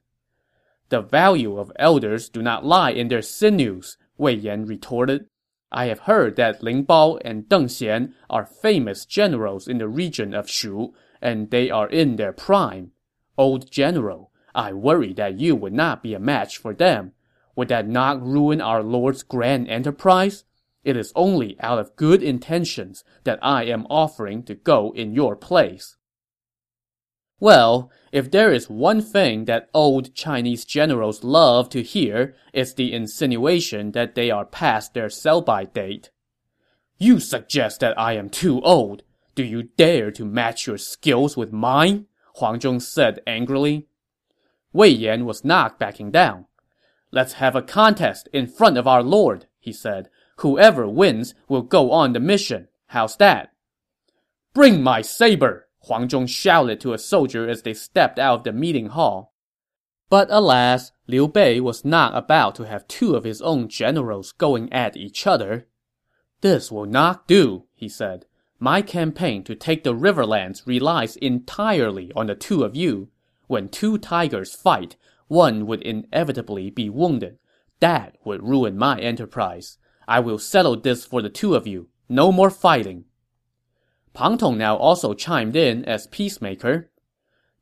The 0.88 1.00
value 1.00 1.58
of 1.58 1.72
elders 1.76 2.28
do 2.28 2.42
not 2.42 2.64
lie 2.64 2.90
in 2.90 3.08
their 3.08 3.22
sinews, 3.22 3.96
Wei 4.16 4.34
Yan 4.34 4.66
retorted. 4.66 5.26
I 5.72 5.86
have 5.86 6.00
heard 6.00 6.36
that 6.36 6.62
Ling 6.62 6.86
Bao 6.86 7.20
and 7.24 7.44
Deng 7.44 7.64
Xian 7.64 8.12
are 8.30 8.46
famous 8.46 9.04
generals 9.04 9.66
in 9.66 9.78
the 9.78 9.88
region 9.88 10.32
of 10.32 10.48
Shu, 10.48 10.94
and 11.20 11.50
they 11.50 11.70
are 11.70 11.88
in 11.88 12.14
their 12.14 12.32
prime. 12.32 12.92
Old 13.36 13.68
general, 13.70 14.30
I 14.54 14.72
worry 14.72 15.12
that 15.14 15.40
you 15.40 15.56
would 15.56 15.72
not 15.72 16.02
be 16.02 16.14
a 16.14 16.20
match 16.20 16.58
for 16.58 16.72
them. 16.72 17.12
Would 17.56 17.68
that 17.68 17.88
not 17.88 18.22
ruin 18.22 18.60
our 18.60 18.82
lord's 18.82 19.24
grand 19.24 19.68
enterprise? 19.68 20.44
It 20.84 20.96
is 20.96 21.12
only 21.16 21.56
out 21.60 21.78
of 21.78 21.96
good 21.96 22.22
intentions 22.22 23.02
that 23.24 23.38
I 23.42 23.64
am 23.64 23.86
offering 23.88 24.42
to 24.44 24.54
go 24.54 24.92
in 24.94 25.14
your 25.14 25.34
place. 25.34 25.96
Well, 27.40 27.90
if 28.12 28.30
there 28.30 28.52
is 28.52 28.70
one 28.70 29.00
thing 29.00 29.46
that 29.46 29.68
old 29.74 30.14
Chinese 30.14 30.64
generals 30.64 31.24
love 31.24 31.68
to 31.70 31.82
hear, 31.82 32.34
it's 32.52 32.74
the 32.74 32.92
insinuation 32.92 33.92
that 33.92 34.14
they 34.14 34.30
are 34.30 34.44
past 34.44 34.94
their 34.94 35.10
sell-by 35.10 35.64
date. 35.64 36.10
You 36.96 37.18
suggest 37.18 37.80
that 37.80 37.98
I 37.98 38.12
am 38.12 38.30
too 38.30 38.60
old. 38.60 39.02
Do 39.34 39.42
you 39.42 39.64
dare 39.64 40.10
to 40.12 40.24
match 40.24 40.66
your 40.66 40.78
skills 40.78 41.36
with 41.36 41.52
mine? 41.52 42.06
Huang 42.36 42.60
Zhong 42.60 42.80
said 42.80 43.20
angrily. 43.26 43.88
Wei 44.72 44.88
Yan 44.88 45.24
was 45.24 45.44
not 45.44 45.78
backing 45.78 46.10
down. 46.10 46.46
Let's 47.10 47.34
have 47.34 47.56
a 47.56 47.62
contest 47.62 48.28
in 48.32 48.46
front 48.46 48.78
of 48.78 48.86
our 48.86 49.02
lord, 49.02 49.46
he 49.58 49.72
said. 49.72 50.08
Whoever 50.36 50.88
wins 50.88 51.34
will 51.48 51.62
go 51.62 51.92
on 51.92 52.12
the 52.12 52.20
mission. 52.20 52.68
How's 52.88 53.16
that? 53.16 53.52
Bring 54.52 54.82
my 54.82 55.02
saber! 55.02 55.68
Huang 55.86 56.08
Zhong 56.08 56.28
shouted 56.28 56.80
to 56.80 56.92
a 56.92 56.98
soldier 56.98 57.48
as 57.48 57.62
they 57.62 57.74
stepped 57.74 58.18
out 58.18 58.38
of 58.38 58.44
the 58.44 58.52
meeting 58.52 58.86
hall. 58.86 59.34
But 60.08 60.28
alas, 60.30 60.92
Liu 61.06 61.28
Bei 61.28 61.60
was 61.60 61.84
not 61.84 62.16
about 62.16 62.54
to 62.56 62.62
have 62.64 62.88
two 62.88 63.14
of 63.14 63.24
his 63.24 63.42
own 63.42 63.68
generals 63.68 64.32
going 64.32 64.72
at 64.72 64.96
each 64.96 65.26
other. 65.26 65.66
This 66.40 66.70
will 66.70 66.86
not 66.86 67.26
do, 67.26 67.64
he 67.74 67.88
said. 67.88 68.26
My 68.58 68.80
campaign 68.80 69.44
to 69.44 69.54
take 69.54 69.84
the 69.84 69.94
riverlands 69.94 70.66
relies 70.66 71.16
entirely 71.16 72.12
on 72.14 72.26
the 72.26 72.34
two 72.34 72.64
of 72.64 72.76
you. 72.76 73.08
When 73.46 73.68
two 73.68 73.98
tigers 73.98 74.54
fight, 74.54 74.96
one 75.28 75.66
would 75.66 75.82
inevitably 75.82 76.70
be 76.70 76.88
wounded. 76.88 77.38
That 77.80 78.16
would 78.24 78.42
ruin 78.42 78.78
my 78.78 78.98
enterprise. 79.00 79.78
I 80.06 80.20
will 80.20 80.38
settle 80.38 80.80
this 80.80 81.04
for 81.04 81.22
the 81.22 81.28
two 81.28 81.54
of 81.54 81.66
you. 81.66 81.88
No 82.08 82.30
more 82.30 82.50
fighting. 82.50 83.04
Pang 84.12 84.38
Tong 84.38 84.56
now 84.56 84.76
also 84.76 85.12
chimed 85.14 85.56
in 85.56 85.84
as 85.84 86.06
peacemaker. 86.06 86.90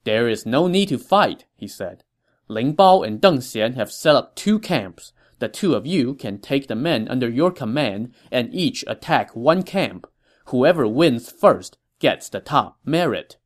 There 0.05 0.29
is 0.29 0.45
no 0.45 0.67
need 0.67 0.89
to 0.89 0.99
fight, 0.99 1.47
he 1.57 1.67
said. 1.67 2.05
Ling 2.49 2.77
Bao 2.77 3.07
and 3.07 3.21
Deng 3.21 3.39
Xian 3.39 3.75
have 3.75 3.91
set 3.91 4.17
up 4.17 4.37
two 4.37 4.59
camps. 4.59 5.13
The 5.39 5.49
two 5.49 5.75
of 5.75 5.87
you 5.87 6.15
can 6.15 6.39
take 6.39 6.69
the 6.69 6.75
men 6.75 7.09
under 7.09 7.29
your 7.29 7.51
command 7.51 8.13
and 8.31 8.55
each 8.55 8.85
attack 8.87 9.35
one 9.35 9.63
camp. 9.63 10.07
Whoever 10.47 10.87
wins 10.87 11.33
first 11.33 11.79
gets 11.99 12.29
the 12.29 12.41
top 12.41 12.79
merit. 12.85 13.39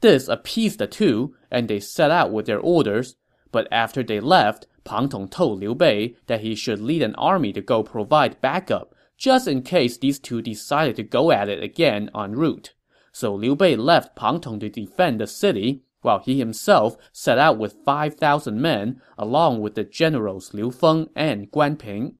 This 0.00 0.28
appeased 0.28 0.78
the 0.78 0.86
two, 0.86 1.34
and 1.50 1.66
they 1.66 1.80
set 1.80 2.10
out 2.10 2.30
with 2.30 2.46
their 2.46 2.60
orders. 2.60 3.16
But 3.50 3.66
after 3.72 4.02
they 4.02 4.20
left, 4.20 4.66
Pang 4.88 5.10
Tong 5.10 5.28
told 5.28 5.60
Liu 5.60 5.74
Bei 5.74 6.14
that 6.26 6.40
he 6.40 6.54
should 6.54 6.80
lead 6.80 7.02
an 7.02 7.14
army 7.16 7.52
to 7.52 7.60
go 7.60 7.82
provide 7.82 8.40
backup 8.40 8.94
just 9.18 9.46
in 9.46 9.62
case 9.62 9.98
these 9.98 10.18
two 10.18 10.40
decided 10.40 10.96
to 10.96 11.02
go 11.02 11.30
at 11.30 11.48
it 11.48 11.62
again 11.62 12.08
en 12.14 12.32
route. 12.32 12.72
So 13.12 13.34
Liu 13.34 13.54
Bei 13.54 13.76
left 13.76 14.16
Pang 14.16 14.40
Tong 14.40 14.60
to 14.60 14.70
defend 14.70 15.20
the 15.20 15.26
city, 15.26 15.82
while 16.02 16.20
he 16.20 16.38
himself 16.38 16.96
set 17.12 17.36
out 17.36 17.58
with 17.58 17.76
5,000 17.84 18.62
men, 18.62 19.02
along 19.18 19.60
with 19.60 19.74
the 19.74 19.84
generals 19.84 20.54
Liu 20.54 20.70
Feng 20.70 21.08
and 21.16 21.50
Guan 21.50 21.78
Ping. 21.78 22.14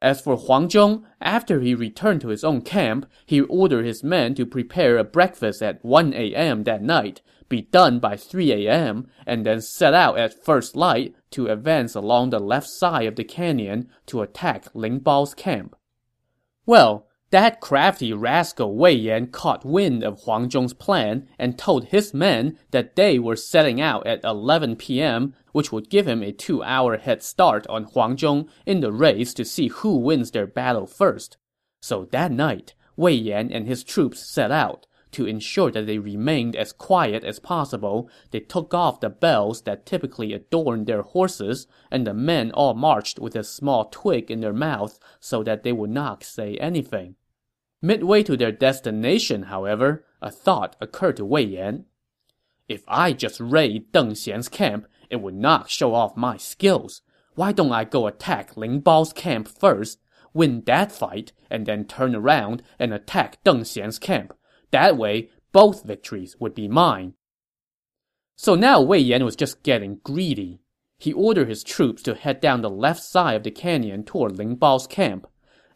As 0.00 0.20
for 0.20 0.36
Huang 0.36 0.68
Zhong, 0.68 1.04
after 1.20 1.60
he 1.60 1.74
returned 1.74 2.20
to 2.20 2.28
his 2.28 2.44
own 2.44 2.60
camp, 2.60 3.06
he 3.24 3.40
ordered 3.40 3.84
his 3.84 4.04
men 4.04 4.34
to 4.36 4.46
prepare 4.46 4.98
a 4.98 5.04
breakfast 5.04 5.62
at 5.62 5.84
1 5.84 6.14
a.m. 6.14 6.64
that 6.64 6.82
night, 6.82 7.22
be 7.48 7.62
done 7.62 7.98
by 7.98 8.16
3 8.16 8.52
a.m., 8.52 9.08
and 9.26 9.44
then 9.44 9.60
set 9.60 9.94
out 9.94 10.18
at 10.18 10.44
first 10.44 10.76
light 10.76 11.14
to 11.36 11.48
advance 11.48 11.94
along 11.94 12.30
the 12.30 12.40
left 12.40 12.66
side 12.66 13.06
of 13.06 13.16
the 13.16 13.24
canyon 13.24 13.88
to 14.06 14.22
attack 14.22 14.66
Ling 14.72 14.98
Bao's 15.00 15.34
camp. 15.34 15.76
Well, 16.64 17.06
that 17.30 17.60
crafty 17.60 18.14
rascal 18.14 18.74
Wei 18.74 18.92
Yan 18.92 19.26
caught 19.26 19.64
wind 19.64 20.02
of 20.02 20.22
Huang 20.22 20.48
Zhong's 20.48 20.72
plan 20.72 21.28
and 21.38 21.58
told 21.58 21.86
his 21.86 22.14
men 22.14 22.58
that 22.70 22.96
they 22.96 23.18
were 23.18 23.36
setting 23.36 23.80
out 23.80 24.06
at 24.06 24.24
11 24.24 24.76
p.m 24.76 25.34
which 25.52 25.72
would 25.72 25.90
give 25.90 26.06
him 26.06 26.22
a 26.22 26.32
two-hour 26.32 26.98
head 26.98 27.22
start 27.22 27.66
on 27.66 27.84
Huang 27.84 28.16
Zhong 28.16 28.48
in 28.64 28.80
the 28.80 28.92
race 28.92 29.32
to 29.34 29.44
see 29.44 29.68
who 29.68 29.96
wins 29.96 30.30
their 30.30 30.46
battle 30.46 30.86
first. 30.86 31.38
So 31.80 32.06
that 32.12 32.30
night, 32.30 32.74
Wei 32.94 33.12
Yan 33.12 33.50
and 33.50 33.66
his 33.66 33.82
troops 33.82 34.20
set 34.20 34.50
out. 34.50 34.86
To 35.16 35.24
ensure 35.24 35.70
that 35.70 35.86
they 35.86 35.96
remained 35.96 36.54
as 36.54 36.74
quiet 36.74 37.24
as 37.24 37.38
possible, 37.38 38.10
they 38.32 38.40
took 38.40 38.74
off 38.74 39.00
the 39.00 39.08
bells 39.08 39.62
that 39.62 39.86
typically 39.86 40.34
adorned 40.34 40.86
their 40.86 41.00
horses, 41.00 41.66
and 41.90 42.06
the 42.06 42.12
men 42.12 42.50
all 42.50 42.74
marched 42.74 43.18
with 43.18 43.34
a 43.34 43.42
small 43.42 43.86
twig 43.86 44.30
in 44.30 44.40
their 44.40 44.52
mouth 44.52 44.98
so 45.18 45.42
that 45.42 45.62
they 45.62 45.72
would 45.72 45.88
not 45.88 46.22
say 46.22 46.58
anything. 46.58 47.14
Midway 47.80 48.24
to 48.24 48.36
their 48.36 48.52
destination, 48.52 49.44
however, 49.44 50.04
a 50.20 50.30
thought 50.30 50.76
occurred 50.82 51.16
to 51.16 51.24
Wei 51.24 51.44
Yan. 51.44 51.86
If 52.68 52.82
I 52.86 53.14
just 53.14 53.40
raid 53.40 53.90
Deng 53.94 54.14
Xian's 54.14 54.50
camp, 54.50 54.86
it 55.08 55.22
would 55.22 55.34
not 55.34 55.70
show 55.70 55.94
off 55.94 56.14
my 56.14 56.36
skills. 56.36 57.00
Why 57.36 57.52
don't 57.52 57.72
I 57.72 57.84
go 57.84 58.06
attack 58.06 58.54
Ling 58.54 58.80
Bao's 58.80 59.14
camp 59.14 59.48
first, 59.48 59.98
win 60.34 60.64
that 60.66 60.92
fight, 60.92 61.32
and 61.48 61.64
then 61.64 61.86
turn 61.86 62.14
around 62.14 62.62
and 62.78 62.92
attack 62.92 63.42
Deng 63.44 63.64
Xian's 63.64 63.98
camp? 63.98 64.34
That 64.70 64.96
way, 64.96 65.30
both 65.52 65.84
victories 65.84 66.36
would 66.38 66.54
be 66.54 66.68
mine. 66.68 67.14
So 68.36 68.54
now 68.54 68.80
Wei 68.80 68.98
Yan 68.98 69.24
was 69.24 69.36
just 69.36 69.62
getting 69.62 70.00
greedy. 70.04 70.60
He 70.98 71.12
ordered 71.12 71.48
his 71.48 71.64
troops 71.64 72.02
to 72.02 72.14
head 72.14 72.40
down 72.40 72.60
the 72.60 72.70
left 72.70 73.02
side 73.02 73.36
of 73.36 73.42
the 73.42 73.50
canyon 73.50 74.04
toward 74.04 74.36
Ling 74.36 74.56
Bao's 74.56 74.86
camp. 74.86 75.26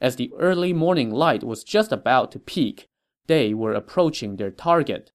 As 0.00 0.16
the 0.16 0.32
early 0.38 0.72
morning 0.72 1.10
light 1.10 1.44
was 1.44 1.64
just 1.64 1.92
about 1.92 2.32
to 2.32 2.38
peak, 2.38 2.88
they 3.26 3.54
were 3.54 3.74
approaching 3.74 4.36
their 4.36 4.50
target. 4.50 5.12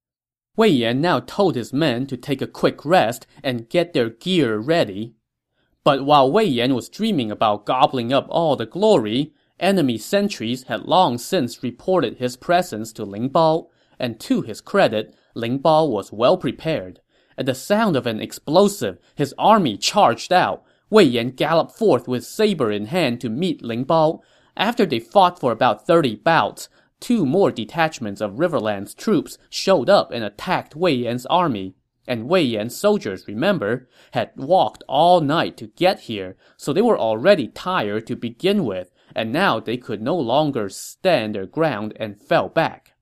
Wei 0.56 0.70
Yan 0.70 1.02
now 1.02 1.20
told 1.20 1.56
his 1.56 1.74
men 1.74 2.08
to 2.08 2.18
take 2.18 2.42
a 2.42 2.48
quick 2.48 2.86
rest 2.86 3.28
and 3.44 3.70
get 3.70 3.94
their 3.94 4.10
gear 4.10 4.58
ready. 4.58 5.16
But 5.84 6.06
while 6.06 6.32
Wei 6.32 6.46
Yan 6.46 6.74
was 6.74 6.90
dreaming 6.90 7.30
about 7.30 7.66
gobbling 7.66 8.14
up 8.14 8.26
all 8.30 8.56
the 8.56 8.66
glory, 8.66 9.34
enemy 9.60 9.98
sentries 9.98 10.64
had 10.64 10.82
long 10.84 11.18
since 11.18 11.64
reported 11.64 12.18
his 12.18 12.38
presence 12.38 12.92
to 12.94 13.06
Ling 13.06 13.30
Bao, 13.30 13.68
and 14.00 14.20
to 14.20 14.42
his 14.42 14.62
credit, 14.62 15.16
Ling 15.34 15.60
Bao 15.60 15.90
was 15.90 16.12
well 16.12 16.38
prepared. 16.38 17.00
At 17.38 17.46
the 17.46 17.56
sound 17.56 17.96
of 17.96 18.08
an 18.08 18.22
explosive, 18.22 18.98
his 19.16 19.34
army 19.38 19.78
charged 19.78 20.32
out. 20.32 20.64
Wei 20.90 21.04
Yan 21.04 21.32
galloped 21.32 21.78
forth 21.78 22.08
with 22.08 22.26
saber 22.26 22.72
in 22.72 22.86
hand 22.86 23.20
to 23.22 23.30
meet 23.30 23.62
Ling 23.62 23.86
Bao. 23.86 24.22
After 24.56 24.86
they 24.86 25.00
fought 25.00 25.40
for 25.40 25.52
about 25.52 25.86
30 25.86 26.16
bouts, 26.18 26.70
two 27.00 27.26
more 27.26 27.52
detachments 27.52 28.22
of 28.22 28.40
Riverlands 28.40 28.96
troops 28.96 29.38
showed 29.50 29.90
up 29.90 30.12
and 30.12 30.24
attacked 30.24 30.76
Wei 30.76 30.94
Yan's 30.94 31.26
army. 31.26 31.76
And 32.08 32.30
Wei 32.30 32.44
Yan's 32.44 32.78
soldiers, 32.78 33.28
remember, 33.28 33.90
had 34.12 34.32
walked 34.36 34.84
all 34.88 35.22
night 35.22 35.58
to 35.58 35.68
get 35.68 36.02
here, 36.02 36.38
so 36.56 36.72
they 36.72 36.82
were 36.82 37.00
already 37.00 37.48
tired 37.48 38.06
to 38.08 38.16
begin 38.16 38.64
with, 38.64 38.92
and 39.16 39.32
now 39.32 39.60
they 39.60 39.78
could 39.78 40.02
no 40.02 40.16
longer 40.16 40.70
stand 40.70 41.34
their 41.34 41.46
ground 41.46 41.94
and 42.00 42.22
fell 42.22 42.50
back. 42.50 42.94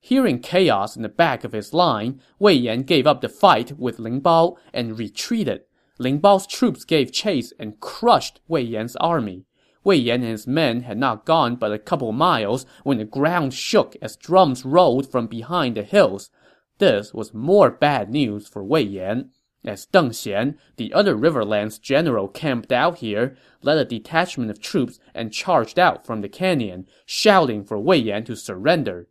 Hearing 0.00 0.40
chaos 0.40 0.96
in 0.96 1.02
the 1.02 1.10
back 1.10 1.44
of 1.44 1.52
his 1.52 1.74
line, 1.74 2.20
Wei 2.38 2.54
Yan 2.54 2.82
gave 2.82 3.06
up 3.06 3.20
the 3.20 3.28
fight 3.28 3.78
with 3.78 3.98
Ling 3.98 4.22
Bao 4.22 4.56
and 4.72 4.98
retreated. 4.98 5.62
Ling 5.98 6.20
Bao's 6.20 6.46
troops 6.46 6.84
gave 6.84 7.12
chase 7.12 7.52
and 7.58 7.78
crushed 7.80 8.40
Wei 8.48 8.62
Yan's 8.62 8.96
army. 8.96 9.44
Wei 9.84 9.96
Yan 9.96 10.22
and 10.22 10.30
his 10.30 10.46
men 10.46 10.82
had 10.82 10.96
not 10.96 11.26
gone 11.26 11.56
but 11.56 11.72
a 11.72 11.78
couple 11.78 12.12
miles 12.12 12.64
when 12.82 12.96
the 12.96 13.04
ground 13.04 13.52
shook 13.52 13.94
as 14.00 14.16
drums 14.16 14.64
rolled 14.64 15.10
from 15.10 15.26
behind 15.26 15.76
the 15.76 15.82
hills. 15.82 16.30
This 16.78 17.12
was 17.12 17.34
more 17.34 17.70
bad 17.70 18.10
news 18.10 18.48
for 18.48 18.64
Wei 18.64 18.82
Yan. 18.82 19.30
As 19.64 19.86
Deng 19.86 20.10
Xian, 20.10 20.56
the 20.76 20.92
other 20.94 21.14
Riverlands 21.14 21.78
general 21.78 22.28
camped 22.28 22.72
out 22.72 22.98
here, 22.98 23.36
led 23.62 23.76
a 23.76 23.84
detachment 23.84 24.50
of 24.50 24.60
troops 24.60 24.98
and 25.14 25.32
charged 25.32 25.78
out 25.78 26.06
from 26.06 26.22
the 26.22 26.30
canyon, 26.30 26.86
shouting 27.04 27.64
for 27.64 27.78
Wei 27.78 27.98
Yan 27.98 28.24
to 28.24 28.36
surrender. 28.36 29.08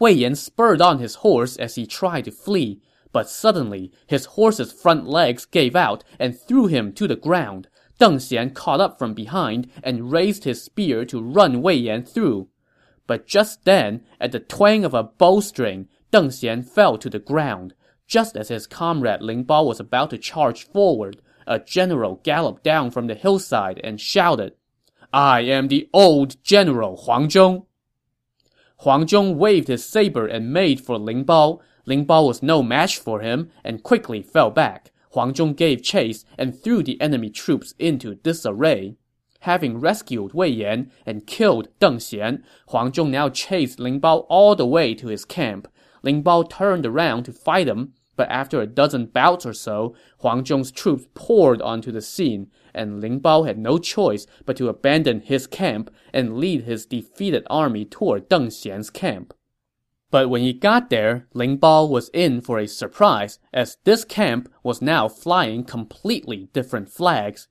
Wei 0.00 0.12
Yan 0.12 0.36
spurred 0.36 0.80
on 0.80 1.00
his 1.00 1.16
horse 1.16 1.56
as 1.56 1.74
he 1.74 1.86
tried 1.86 2.24
to 2.24 2.30
flee, 2.30 2.80
but 3.12 3.28
suddenly 3.28 3.92
his 4.06 4.24
horse's 4.24 4.72
front 4.72 5.06
legs 5.06 5.44
gave 5.44 5.76
out 5.76 6.02
and 6.18 6.38
threw 6.38 6.66
him 6.66 6.92
to 6.94 7.06
the 7.06 7.16
ground. 7.16 7.68
Deng 8.00 8.16
Xian 8.16 8.54
caught 8.54 8.80
up 8.80 8.98
from 8.98 9.12
behind 9.12 9.70
and 9.82 10.10
raised 10.10 10.44
his 10.44 10.62
spear 10.62 11.04
to 11.04 11.22
run 11.22 11.60
Wei 11.60 11.74
Yan 11.74 12.04
through. 12.04 12.48
But 13.06 13.26
just 13.26 13.64
then, 13.64 14.02
at 14.18 14.32
the 14.32 14.40
twang 14.40 14.84
of 14.84 14.94
a 14.94 15.02
bowstring, 15.02 15.88
Deng 16.10 16.28
Xian 16.28 16.64
fell 16.64 16.96
to 16.96 17.10
the 17.10 17.18
ground. 17.18 17.74
Just 18.08 18.38
as 18.38 18.48
his 18.48 18.66
comrade 18.66 19.20
Ling 19.20 19.44
Bao 19.44 19.66
was 19.66 19.78
about 19.78 20.08
to 20.10 20.18
charge 20.18 20.66
forward, 20.66 21.20
a 21.46 21.58
general 21.58 22.20
galloped 22.24 22.64
down 22.64 22.90
from 22.90 23.06
the 23.06 23.14
hillside 23.14 23.78
and 23.84 24.00
shouted, 24.00 24.54
I 25.12 25.42
am 25.42 25.68
the 25.68 25.90
old 25.92 26.42
general 26.42 26.96
Huang 26.96 27.28
Zhong. 27.28 27.66
Huang 28.78 29.04
Zhong 29.06 29.34
waved 29.34 29.68
his 29.68 29.84
saber 29.84 30.26
and 30.26 30.52
made 30.52 30.80
for 30.80 30.98
Ling 30.98 31.26
Bao. 31.26 31.60
Ling 31.84 32.06
Bao 32.06 32.26
was 32.26 32.42
no 32.42 32.62
match 32.62 32.98
for 32.98 33.20
him 33.20 33.50
and 33.62 33.82
quickly 33.82 34.22
fell 34.22 34.50
back. 34.50 34.90
Huang 35.12 35.34
Zhong 35.34 35.54
gave 35.54 35.82
chase 35.82 36.24
and 36.38 36.58
threw 36.58 36.82
the 36.82 37.00
enemy 37.02 37.28
troops 37.28 37.74
into 37.78 38.14
disarray. 38.14 38.96
Having 39.40 39.80
rescued 39.80 40.32
Wei 40.32 40.48
Yan 40.48 40.90
and 41.04 41.26
killed 41.26 41.68
Deng 41.78 41.96
Xian, 41.96 42.42
Huang 42.68 42.90
Zhong 42.90 43.10
now 43.10 43.28
chased 43.28 43.78
Ling 43.78 44.00
Bao 44.00 44.24
all 44.30 44.54
the 44.56 44.66
way 44.66 44.94
to 44.94 45.08
his 45.08 45.26
camp. 45.26 45.68
Ling 46.02 46.22
Bao 46.22 46.48
turned 46.48 46.86
around 46.86 47.24
to 47.24 47.32
fight 47.32 47.68
him, 47.68 47.94
but 48.18 48.28
after 48.28 48.60
a 48.60 48.66
dozen 48.66 49.06
bouts 49.06 49.46
or 49.46 49.54
so, 49.54 49.94
Huang 50.18 50.42
Zhong's 50.42 50.72
troops 50.72 51.06
poured 51.14 51.62
onto 51.62 51.92
the 51.92 52.02
scene, 52.02 52.50
and 52.74 53.00
Ling 53.00 53.20
Bao 53.20 53.46
had 53.46 53.56
no 53.56 53.78
choice 53.78 54.26
but 54.44 54.56
to 54.56 54.68
abandon 54.68 55.20
his 55.20 55.46
camp 55.46 55.88
and 56.12 56.36
lead 56.36 56.64
his 56.64 56.84
defeated 56.84 57.46
army 57.48 57.84
toward 57.84 58.28
Deng 58.28 58.50
Xian's 58.50 58.90
camp. 58.90 59.32
But 60.10 60.28
when 60.30 60.42
he 60.42 60.52
got 60.52 60.90
there, 60.90 61.28
Ling 61.32 61.58
Bao 61.58 61.88
was 61.88 62.10
in 62.12 62.40
for 62.40 62.58
a 62.58 62.66
surprise, 62.66 63.38
as 63.54 63.76
this 63.84 64.04
camp 64.04 64.52
was 64.64 64.82
now 64.82 65.08
flying 65.08 65.62
completely 65.62 66.48
different 66.52 66.90
flags. 66.90 67.46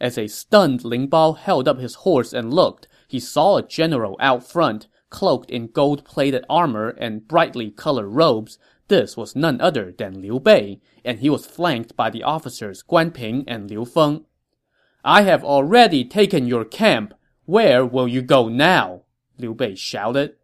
As 0.00 0.16
a 0.16 0.28
stunned 0.28 0.84
Ling 0.84 1.08
Bao 1.08 1.36
held 1.36 1.66
up 1.66 1.78
his 1.78 1.96
horse 1.96 2.32
and 2.32 2.54
looked, 2.54 2.86
he 3.08 3.18
saw 3.18 3.56
a 3.56 3.66
general 3.66 4.16
out 4.20 4.48
front, 4.48 4.86
cloaked 5.10 5.50
in 5.50 5.66
gold-plated 5.66 6.44
armor 6.48 6.90
and 6.90 7.26
brightly 7.26 7.72
colored 7.72 8.08
robes. 8.08 8.58
This 8.92 9.16
was 9.16 9.34
none 9.34 9.58
other 9.58 9.90
than 9.90 10.20
Liu 10.20 10.38
Bei, 10.38 10.78
and 11.02 11.20
he 11.20 11.30
was 11.30 11.46
flanked 11.46 11.96
by 11.96 12.10
the 12.10 12.22
officers 12.22 12.82
Guan 12.82 13.14
Ping 13.14 13.42
and 13.48 13.70
Liu 13.70 13.86
Feng. 13.86 14.26
I 15.02 15.22
have 15.22 15.42
already 15.42 16.04
taken 16.04 16.46
your 16.46 16.66
camp. 16.66 17.14
Where 17.46 17.86
will 17.86 18.06
you 18.06 18.20
go 18.20 18.50
now? 18.50 19.04
Liu 19.38 19.54
Bei 19.54 19.74
shouted. 19.74 20.34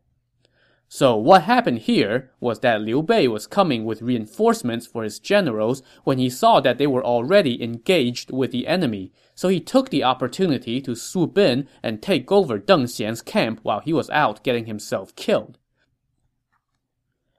So 0.89 1.15
what 1.15 1.43
happened 1.43 1.81
here 1.81 2.31
was 2.41 2.61
that 2.61 2.81
Liu 2.81 3.03
Bei 3.03 3.29
was 3.29 3.47
coming 3.47 3.85
with 3.85 4.01
reinforcements 4.01 4.87
for 4.87 5.03
his 5.03 5.19
generals 5.19 5.83
when 6.05 6.17
he 6.17 6.31
saw 6.31 6.59
that 6.61 6.79
they 6.79 6.87
were 6.87 7.05
already 7.05 7.63
engaged 7.63 8.31
with 8.31 8.51
the 8.51 8.67
enemy, 8.67 9.13
so 9.35 9.49
he 9.49 9.61
took 9.61 9.91
the 9.91 10.05
opportunity 10.05 10.81
to 10.81 10.95
swoop 10.95 11.37
in 11.37 11.69
and 11.83 12.01
take 12.01 12.33
over 12.33 12.59
Deng 12.59 12.85
Xian's 12.85 13.21
camp 13.21 13.61
while 13.63 13.81
he 13.81 13.93
was 13.93 14.09
out 14.09 14.43
getting 14.43 14.65
himself 14.65 15.15
killed. 15.17 15.59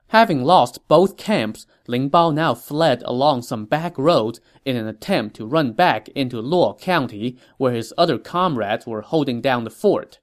Having 0.09 0.43
lost 0.43 0.87
both 0.87 1.17
camps, 1.17 1.65
Ling 1.87 2.09
Bao 2.09 2.33
now 2.33 2.53
fled 2.53 3.01
along 3.03 3.41
some 3.41 3.65
back 3.65 3.97
roads 3.97 4.39
in 4.65 4.75
an 4.75 4.87
attempt 4.87 5.35
to 5.37 5.45
run 5.45 5.73
back 5.73 6.09
into 6.09 6.41
Luo 6.41 6.79
County, 6.79 7.37
where 7.57 7.73
his 7.73 7.93
other 7.97 8.17
comrades 8.17 8.85
were 8.85 9.01
holding 9.01 9.41
down 9.41 9.63
the 9.63 9.69
fort 9.69 10.19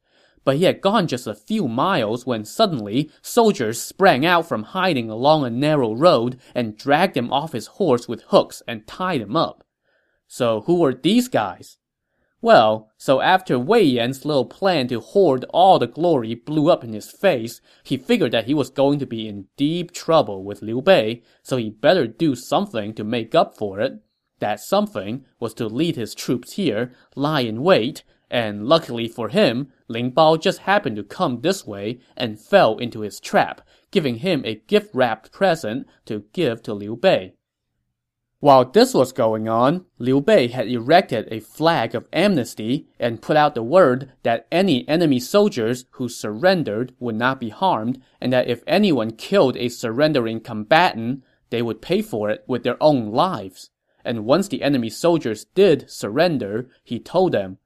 but 0.46 0.58
he 0.58 0.64
had 0.64 0.80
gone 0.80 1.08
just 1.08 1.26
a 1.26 1.34
few 1.34 1.66
miles 1.66 2.24
when 2.24 2.44
suddenly 2.44 3.10
soldiers 3.20 3.82
sprang 3.82 4.24
out 4.24 4.46
from 4.46 4.62
hiding 4.62 5.10
along 5.10 5.44
a 5.44 5.50
narrow 5.50 5.92
road 5.92 6.38
and 6.54 6.78
dragged 6.78 7.16
him 7.16 7.32
off 7.32 7.50
his 7.50 7.66
horse 7.66 8.06
with 8.06 8.22
hooks 8.28 8.62
and 8.68 8.86
tied 8.86 9.20
him 9.20 9.34
up. 9.34 9.64
So 10.28 10.60
who 10.62 10.78
were 10.78 10.94
these 10.94 11.26
guys? 11.26 11.78
Well, 12.42 12.90
so 12.98 13.22
after 13.22 13.58
Wei 13.58 13.82
Yan's 13.82 14.24
little 14.24 14.44
plan 14.44 14.88
to 14.88 15.00
hoard 15.00 15.44
all 15.50 15.78
the 15.78 15.86
glory 15.86 16.34
blew 16.34 16.70
up 16.70 16.84
in 16.84 16.92
his 16.92 17.10
face, 17.10 17.60
he 17.82 17.96
figured 17.96 18.32
that 18.32 18.44
he 18.44 18.54
was 18.54 18.68
going 18.68 18.98
to 18.98 19.06
be 19.06 19.26
in 19.26 19.46
deep 19.56 19.90
trouble 19.90 20.44
with 20.44 20.60
Liu 20.60 20.82
Bei, 20.82 21.22
so 21.42 21.56
he 21.56 21.70
better 21.70 22.06
do 22.06 22.34
something 22.34 22.92
to 22.94 23.04
make 23.04 23.34
up 23.34 23.56
for 23.56 23.80
it. 23.80 24.00
That 24.38 24.60
something 24.60 25.24
was 25.40 25.54
to 25.54 25.66
lead 25.66 25.96
his 25.96 26.14
troops 26.14 26.52
here, 26.52 26.92
lie 27.14 27.40
in 27.40 27.62
wait, 27.62 28.04
and 28.30 28.66
luckily 28.66 29.08
for 29.08 29.30
him, 29.30 29.72
Ling 29.88 30.12
Bao 30.12 30.38
just 30.40 30.60
happened 30.60 30.96
to 30.96 31.04
come 31.04 31.40
this 31.40 31.66
way 31.66 32.00
and 32.16 32.38
fell 32.38 32.76
into 32.76 33.00
his 33.00 33.18
trap, 33.18 33.62
giving 33.90 34.16
him 34.16 34.42
a 34.44 34.56
gift-wrapped 34.66 35.32
present 35.32 35.86
to 36.04 36.24
give 36.34 36.62
to 36.64 36.74
Liu 36.74 36.96
Bei. 36.96 37.32
While 38.46 38.66
this 38.66 38.94
was 38.94 39.10
going 39.10 39.48
on, 39.48 39.86
Liu 39.98 40.20
Bei 40.20 40.46
had 40.46 40.68
erected 40.68 41.26
a 41.32 41.40
flag 41.40 41.96
of 41.96 42.06
amnesty 42.12 42.86
and 42.96 43.20
put 43.20 43.36
out 43.36 43.56
the 43.56 43.62
word 43.64 44.12
that 44.22 44.46
any 44.52 44.88
enemy 44.88 45.18
soldiers 45.18 45.86
who 45.94 46.08
surrendered 46.08 46.94
would 47.00 47.16
not 47.16 47.40
be 47.40 47.48
harmed, 47.48 48.00
and 48.20 48.32
that 48.32 48.46
if 48.46 48.62
anyone 48.68 49.10
killed 49.10 49.56
a 49.56 49.68
surrendering 49.68 50.38
combatant, 50.38 51.24
they 51.50 51.60
would 51.60 51.82
pay 51.82 52.02
for 52.02 52.30
it 52.30 52.44
with 52.46 52.62
their 52.62 52.80
own 52.80 53.10
lives. 53.10 53.70
And 54.04 54.24
once 54.24 54.46
the 54.46 54.62
enemy 54.62 54.90
soldiers 54.90 55.46
did 55.56 55.90
surrender, 55.90 56.68
he 56.84 57.00
told 57.00 57.32
them, 57.32 57.58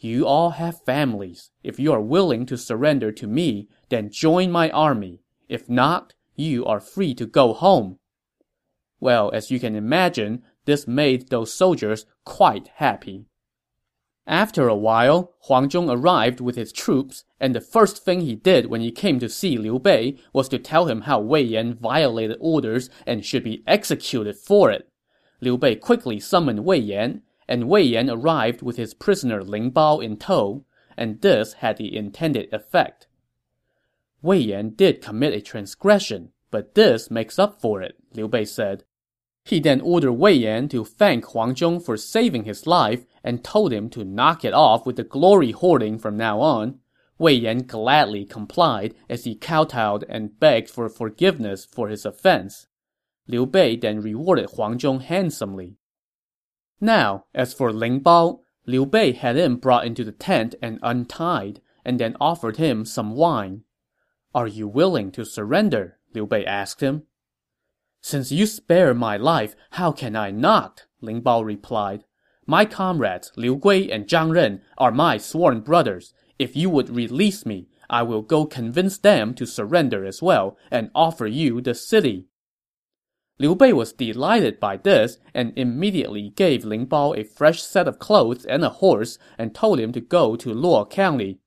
you 0.00 0.26
all 0.26 0.50
have 0.50 0.82
families. 0.82 1.52
If 1.62 1.78
you 1.78 1.92
are 1.92 2.00
willing 2.00 2.44
to 2.46 2.58
surrender 2.58 3.12
to 3.12 3.28
me, 3.28 3.68
then 3.88 4.10
join 4.10 4.50
my 4.50 4.68
army. 4.70 5.20
If 5.48 5.68
not, 5.68 6.14
you 6.34 6.64
are 6.64 6.80
free 6.80 7.14
to 7.14 7.24
go 7.24 7.52
home. 7.52 8.00
Well, 9.04 9.30
as 9.34 9.50
you 9.50 9.60
can 9.60 9.76
imagine, 9.76 10.42
this 10.64 10.88
made 10.88 11.28
those 11.28 11.52
soldiers 11.52 12.06
quite 12.24 12.68
happy. 12.76 13.26
After 14.26 14.66
a 14.66 14.74
while, 14.74 15.34
Huang 15.40 15.68
Zhong 15.68 15.94
arrived 15.94 16.40
with 16.40 16.56
his 16.56 16.72
troops, 16.72 17.24
and 17.38 17.54
the 17.54 17.60
first 17.60 18.02
thing 18.02 18.22
he 18.22 18.34
did 18.34 18.70
when 18.70 18.80
he 18.80 18.90
came 18.90 19.18
to 19.18 19.28
see 19.28 19.58
Liu 19.58 19.78
Bei 19.78 20.16
was 20.32 20.48
to 20.48 20.58
tell 20.58 20.86
him 20.86 21.02
how 21.02 21.20
Wei 21.20 21.42
Yan 21.42 21.74
violated 21.74 22.38
orders 22.40 22.88
and 23.06 23.26
should 23.26 23.44
be 23.44 23.62
executed 23.66 24.38
for 24.38 24.70
it. 24.70 24.88
Liu 25.42 25.58
Bei 25.58 25.74
quickly 25.74 26.18
summoned 26.18 26.64
Wei 26.64 26.78
Yan, 26.78 27.20
and 27.46 27.68
Wei 27.68 27.82
Yan 27.82 28.08
arrived 28.08 28.62
with 28.62 28.78
his 28.78 28.94
prisoner 28.94 29.44
Ling 29.44 29.70
Bao 29.70 30.02
in 30.02 30.16
tow, 30.16 30.64
and 30.96 31.20
this 31.20 31.52
had 31.60 31.76
the 31.76 31.94
intended 31.94 32.48
effect. 32.54 33.06
Wei 34.22 34.38
Yan 34.38 34.70
did 34.70 35.02
commit 35.02 35.34
a 35.34 35.42
transgression, 35.42 36.32
but 36.50 36.74
this 36.74 37.10
makes 37.10 37.38
up 37.38 37.60
for 37.60 37.82
it, 37.82 37.96
Liu 38.14 38.28
Bei 38.28 38.44
said. 38.44 38.84
He 39.44 39.60
then 39.60 39.82
ordered 39.82 40.14
Wei 40.14 40.32
Yan 40.32 40.68
to 40.70 40.84
thank 40.84 41.26
Huang 41.26 41.54
Zhong 41.54 41.84
for 41.84 41.98
saving 41.98 42.44
his 42.44 42.66
life 42.66 43.04
and 43.22 43.44
told 43.44 43.72
him 43.72 43.90
to 43.90 44.04
knock 44.04 44.44
it 44.44 44.54
off 44.54 44.86
with 44.86 44.96
the 44.96 45.04
glory 45.04 45.50
hoarding 45.50 45.98
from 45.98 46.16
now 46.16 46.40
on. 46.40 46.80
Wei 47.18 47.34
Yan 47.34 47.58
gladly 47.58 48.24
complied 48.24 48.94
as 49.08 49.24
he 49.24 49.34
kowtowed 49.34 50.04
and 50.08 50.40
begged 50.40 50.70
for 50.70 50.88
forgiveness 50.88 51.66
for 51.66 51.88
his 51.88 52.06
offense. 52.06 52.68
Liu 53.28 53.46
Bei 53.46 53.76
then 53.76 54.00
rewarded 54.00 54.50
Huang 54.50 54.78
Zhong 54.78 55.02
handsomely. 55.02 55.76
Now, 56.80 57.26
as 57.34 57.54
for 57.54 57.72
Ling 57.72 58.00
Bao, 58.00 58.40
Liu 58.66 58.86
Bei 58.86 59.12
had 59.12 59.36
him 59.36 59.56
brought 59.56 59.86
into 59.86 60.04
the 60.04 60.12
tent 60.12 60.54
and 60.62 60.78
untied, 60.82 61.60
and 61.84 62.00
then 62.00 62.16
offered 62.20 62.56
him 62.56 62.84
some 62.84 63.14
wine. 63.14 63.62
Are 64.34 64.48
you 64.48 64.66
willing 64.66 65.12
to 65.12 65.24
surrender? 65.24 65.98
Liu 66.14 66.26
Bei 66.26 66.44
asked 66.44 66.80
him. 66.80 67.04
Since 68.04 68.30
you 68.30 68.44
spared 68.44 68.98
my 68.98 69.16
life, 69.16 69.56
how 69.70 69.90
can 69.90 70.14
I 70.14 70.30
not? 70.30 70.84
Ling 71.00 71.22
Bao 71.22 71.42
replied. 71.42 72.04
My 72.46 72.66
comrades 72.66 73.32
Liu 73.34 73.56
Gui 73.56 73.90
and 73.90 74.06
Zhang 74.06 74.34
Ren 74.34 74.60
are 74.76 74.92
my 74.92 75.16
sworn 75.16 75.62
brothers. 75.62 76.12
If 76.38 76.54
you 76.54 76.68
would 76.68 76.94
release 76.94 77.46
me, 77.46 77.66
I 77.88 78.02
will 78.02 78.20
go 78.20 78.44
convince 78.44 78.98
them 78.98 79.32
to 79.36 79.46
surrender 79.46 80.04
as 80.04 80.20
well 80.20 80.58
and 80.70 80.90
offer 80.94 81.26
you 81.26 81.62
the 81.62 81.72
city. 81.72 82.26
Liu 83.38 83.54
Bei 83.54 83.72
was 83.72 83.94
delighted 83.94 84.60
by 84.60 84.76
this 84.76 85.16
and 85.32 85.54
immediately 85.56 86.28
gave 86.28 86.66
Ling 86.66 86.86
Bao 86.86 87.18
a 87.18 87.24
fresh 87.24 87.62
set 87.62 87.88
of 87.88 87.98
clothes 87.98 88.44
and 88.44 88.62
a 88.62 88.68
horse 88.84 89.18
and 89.38 89.54
told 89.54 89.80
him 89.80 89.92
to 89.92 90.02
go 90.02 90.36
to 90.36 90.52
Luo 90.52 90.84
County. 90.90 91.38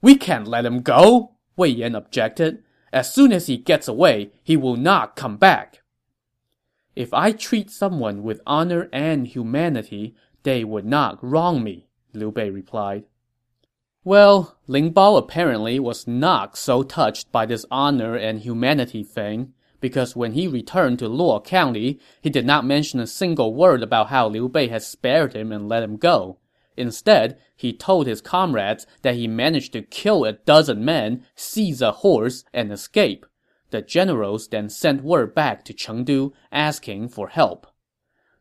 We 0.00 0.16
can't 0.16 0.48
let 0.48 0.64
him 0.64 0.80
go, 0.80 1.36
Wei 1.54 1.68
Yan 1.68 1.94
objected. 1.94 2.62
As 2.92 3.12
soon 3.12 3.32
as 3.32 3.46
he 3.46 3.56
gets 3.56 3.88
away, 3.88 4.30
he 4.42 4.56
will 4.56 4.76
not 4.76 5.16
come 5.16 5.36
back. 5.36 5.82
If 6.94 7.12
I 7.12 7.32
treat 7.32 7.70
someone 7.70 8.22
with 8.22 8.40
honor 8.46 8.88
and 8.92 9.26
humanity, 9.26 10.14
they 10.44 10.64
would 10.64 10.86
not 10.86 11.22
wrong 11.22 11.62
me, 11.62 11.88
Liu 12.14 12.30
Bei 12.30 12.48
replied. 12.48 13.04
Well, 14.04 14.56
Ling 14.66 14.94
Bao 14.94 15.18
apparently 15.18 15.80
was 15.80 16.06
not 16.06 16.56
so 16.56 16.82
touched 16.84 17.32
by 17.32 17.44
this 17.44 17.66
honor 17.70 18.14
and 18.14 18.40
humanity 18.40 19.02
thing 19.02 19.52
because 19.80 20.16
when 20.16 20.32
he 20.32 20.48
returned 20.48 21.00
to 21.00 21.08
Luo 21.08 21.44
County, 21.44 22.00
he 22.22 22.30
did 22.30 22.46
not 22.46 22.64
mention 22.64 23.00
a 23.00 23.06
single 23.06 23.52
word 23.52 23.82
about 23.82 24.08
how 24.08 24.28
Liu 24.28 24.48
Bei 24.48 24.68
had 24.68 24.82
spared 24.82 25.34
him 25.34 25.52
and 25.52 25.68
let 25.68 25.82
him 25.82 25.96
go. 25.96 26.38
Instead, 26.76 27.38
he 27.56 27.72
told 27.72 28.06
his 28.06 28.20
comrades 28.20 28.86
that 29.02 29.14
he 29.14 29.26
managed 29.26 29.72
to 29.72 29.82
kill 29.82 30.24
a 30.24 30.32
dozen 30.32 30.84
men, 30.84 31.24
seize 31.34 31.80
a 31.80 31.92
horse, 31.92 32.44
and 32.52 32.72
escape. 32.72 33.24
The 33.70 33.82
generals 33.82 34.48
then 34.48 34.68
sent 34.68 35.02
word 35.02 35.34
back 35.34 35.64
to 35.64 35.74
Chengdu 35.74 36.32
asking 36.52 37.08
for 37.08 37.28
help. 37.28 37.66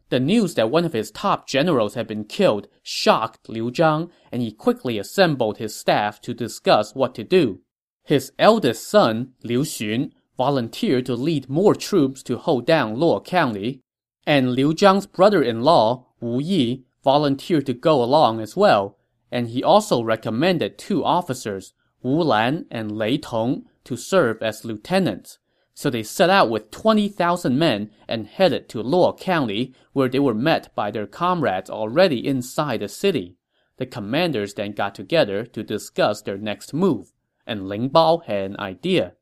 The 0.10 0.20
news 0.20 0.54
that 0.54 0.70
one 0.70 0.86
of 0.86 0.94
his 0.94 1.10
top 1.10 1.48
generals 1.48 1.96
had 1.96 2.08
been 2.08 2.26
killed 2.26 2.68
shocked 2.84 3.50
Liu 3.50 3.72
Zhang, 3.72 4.12
and 4.32 4.42
he 4.42 4.52
quickly 4.52 5.00
assembled 5.00 5.58
his 5.58 5.76
staff 5.76 6.22
to 6.22 6.34
discuss 6.34 6.94
what 6.94 7.16
to 7.16 7.24
do. 7.24 7.62
His 8.04 8.32
eldest 8.38 8.88
son, 8.88 9.34
Liu 9.44 9.62
Xun, 9.62 10.12
volunteered 10.38 11.08
to 11.08 11.16
lead 11.16 11.50
more 11.50 11.74
troops 11.74 12.22
to 12.24 12.38
hold 12.38 12.68
down 12.68 12.98
Luo 12.98 13.24
County, 13.24 13.82
and 14.28 14.54
Liu 14.54 14.74
Zhang's 14.74 15.08
brother-in-law, 15.08 16.06
Wu 16.20 16.40
Yi, 16.40 16.85
volunteered 17.06 17.68
to 17.68 17.74
go 17.74 18.04
along 18.04 18.42
as 18.42 18.58
well, 18.58 18.98
and 19.32 19.48
he 19.50 19.64
also 19.64 20.04
recommended 20.04 20.78
two 20.78 21.06
officers, 21.06 21.74
Wu 22.02 22.22
Lan 22.22 22.66
and 22.70 22.92
Lei 22.92 23.18
Tong, 23.18 23.66
to 23.86 23.96
serve 23.96 24.42
as 24.42 24.66
lieutenants. 24.66 25.38
So 25.76 25.90
they 25.90 26.04
set 26.04 26.30
out 26.30 26.50
with 26.50 26.72
20,000 26.72 27.60
men 27.60 27.92
and 28.08 28.28
headed 28.28 28.68
to 28.70 28.84
Luo 28.84 29.18
County, 29.18 29.76
where 29.94 30.10
they 30.10 30.20
were 30.20 30.34
met 30.34 30.74
by 30.74 30.90
their 30.90 31.06
comrades 31.06 31.70
already 31.70 32.26
inside 32.26 32.80
the 32.80 32.88
city. 32.88 33.38
The 33.78 33.86
commanders 33.86 34.54
then 34.54 34.72
got 34.72 34.96
together 34.96 35.46
to 35.46 35.64
discuss 35.64 36.22
their 36.22 36.38
next 36.38 36.74
move, 36.74 37.12
and 37.46 37.70
Ling 37.70 37.90
Bao 37.90 38.24
had 38.24 38.52
an 38.52 38.60
idea. 38.60 39.14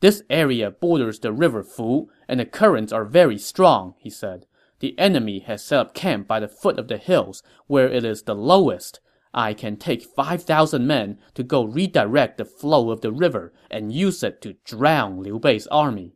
This 0.00 0.22
area 0.30 0.70
borders 0.70 1.20
the 1.20 1.32
river 1.32 1.62
Fu, 1.62 2.08
and 2.26 2.40
the 2.40 2.46
currents 2.46 2.92
are 2.92 3.04
very 3.04 3.38
strong, 3.38 3.94
he 3.98 4.10
said. 4.10 4.46
The 4.80 4.98
enemy 4.98 5.40
has 5.40 5.64
set 5.64 5.80
up 5.80 5.94
camp 5.94 6.28
by 6.28 6.40
the 6.40 6.48
foot 6.48 6.78
of 6.78 6.88
the 6.88 6.98
hills, 6.98 7.42
where 7.66 7.88
it 7.88 8.04
is 8.04 8.22
the 8.22 8.34
lowest. 8.34 9.00
I 9.34 9.52
can 9.52 9.76
take 9.76 10.02
5,000 10.02 10.86
men 10.86 11.18
to 11.34 11.42
go 11.42 11.64
redirect 11.64 12.38
the 12.38 12.44
flow 12.44 12.90
of 12.90 13.00
the 13.00 13.12
river 13.12 13.52
and 13.70 13.92
use 13.92 14.22
it 14.22 14.40
to 14.42 14.56
drown 14.64 15.22
Liu 15.22 15.38
Bei's 15.38 15.66
army. 15.66 16.14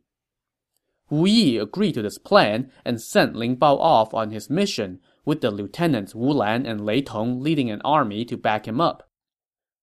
Wu 1.09 1.27
Yi 1.27 1.57
agreed 1.57 1.93
to 1.93 2.01
this 2.01 2.17
plan 2.17 2.71
and 2.83 3.01
sent 3.01 3.35
Ling 3.35 3.57
Bao 3.57 3.77
off 3.79 4.13
on 4.13 4.31
his 4.31 4.49
mission, 4.49 4.99
with 5.25 5.41
the 5.41 5.51
lieutenants 5.51 6.15
Wu 6.15 6.31
Lan 6.31 6.65
and 6.65 6.85
Lei 6.85 7.01
Tong 7.01 7.39
leading 7.39 7.69
an 7.69 7.81
army 7.85 8.25
to 8.25 8.35
back 8.35 8.67
him 8.67 8.81
up. 8.81 9.09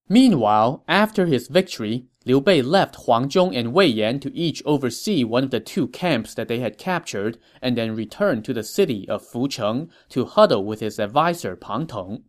Meanwhile, 0.08 0.82
after 0.88 1.26
his 1.26 1.46
victory, 1.46 2.06
Liu 2.26 2.38
Bei 2.38 2.60
left 2.60 2.96
Huang 2.96 3.30
Zhong 3.30 3.56
and 3.56 3.72
Wei 3.72 3.86
Yan 3.86 4.20
to 4.20 4.36
each 4.36 4.62
oversee 4.66 5.24
one 5.24 5.42
of 5.42 5.50
the 5.50 5.58
two 5.58 5.88
camps 5.88 6.34
that 6.34 6.48
they 6.48 6.58
had 6.60 6.76
captured, 6.76 7.38
and 7.62 7.78
then 7.78 7.96
returned 7.96 8.44
to 8.44 8.52
the 8.52 8.62
city 8.62 9.08
of 9.08 9.26
Fucheng 9.26 9.88
to 10.10 10.26
huddle 10.26 10.62
with 10.62 10.80
his 10.80 11.00
adviser 11.00 11.56
Pang 11.56 11.86
Tong. 11.86 12.24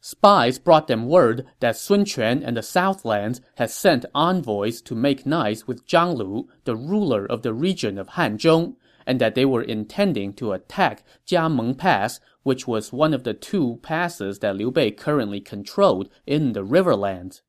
Spies 0.00 0.58
brought 0.58 0.88
them 0.88 1.06
word 1.06 1.46
that 1.60 1.76
Sun 1.76 2.06
Quan 2.06 2.42
and 2.42 2.56
the 2.56 2.62
Southlands 2.64 3.40
had 3.54 3.70
sent 3.70 4.04
envoys 4.12 4.80
to 4.82 4.96
make 4.96 5.24
nice 5.24 5.68
with 5.68 5.86
Zhang 5.86 6.16
Lu, 6.16 6.48
the 6.64 6.74
ruler 6.74 7.24
of 7.24 7.42
the 7.42 7.54
region 7.54 7.96
of 7.96 8.10
Hanzhong, 8.10 8.74
and 9.06 9.20
that 9.20 9.36
they 9.36 9.44
were 9.44 9.62
intending 9.62 10.32
to 10.34 10.50
attack 10.50 11.04
Jiameng 11.26 11.78
Pass, 11.78 12.18
which 12.42 12.66
was 12.66 12.92
one 12.92 13.14
of 13.14 13.22
the 13.22 13.34
two 13.34 13.78
passes 13.82 14.40
that 14.40 14.56
Liu 14.56 14.72
Bei 14.72 14.90
currently 14.90 15.40
controlled 15.40 16.08
in 16.26 16.54
the 16.54 16.64
riverlands. 16.64 17.42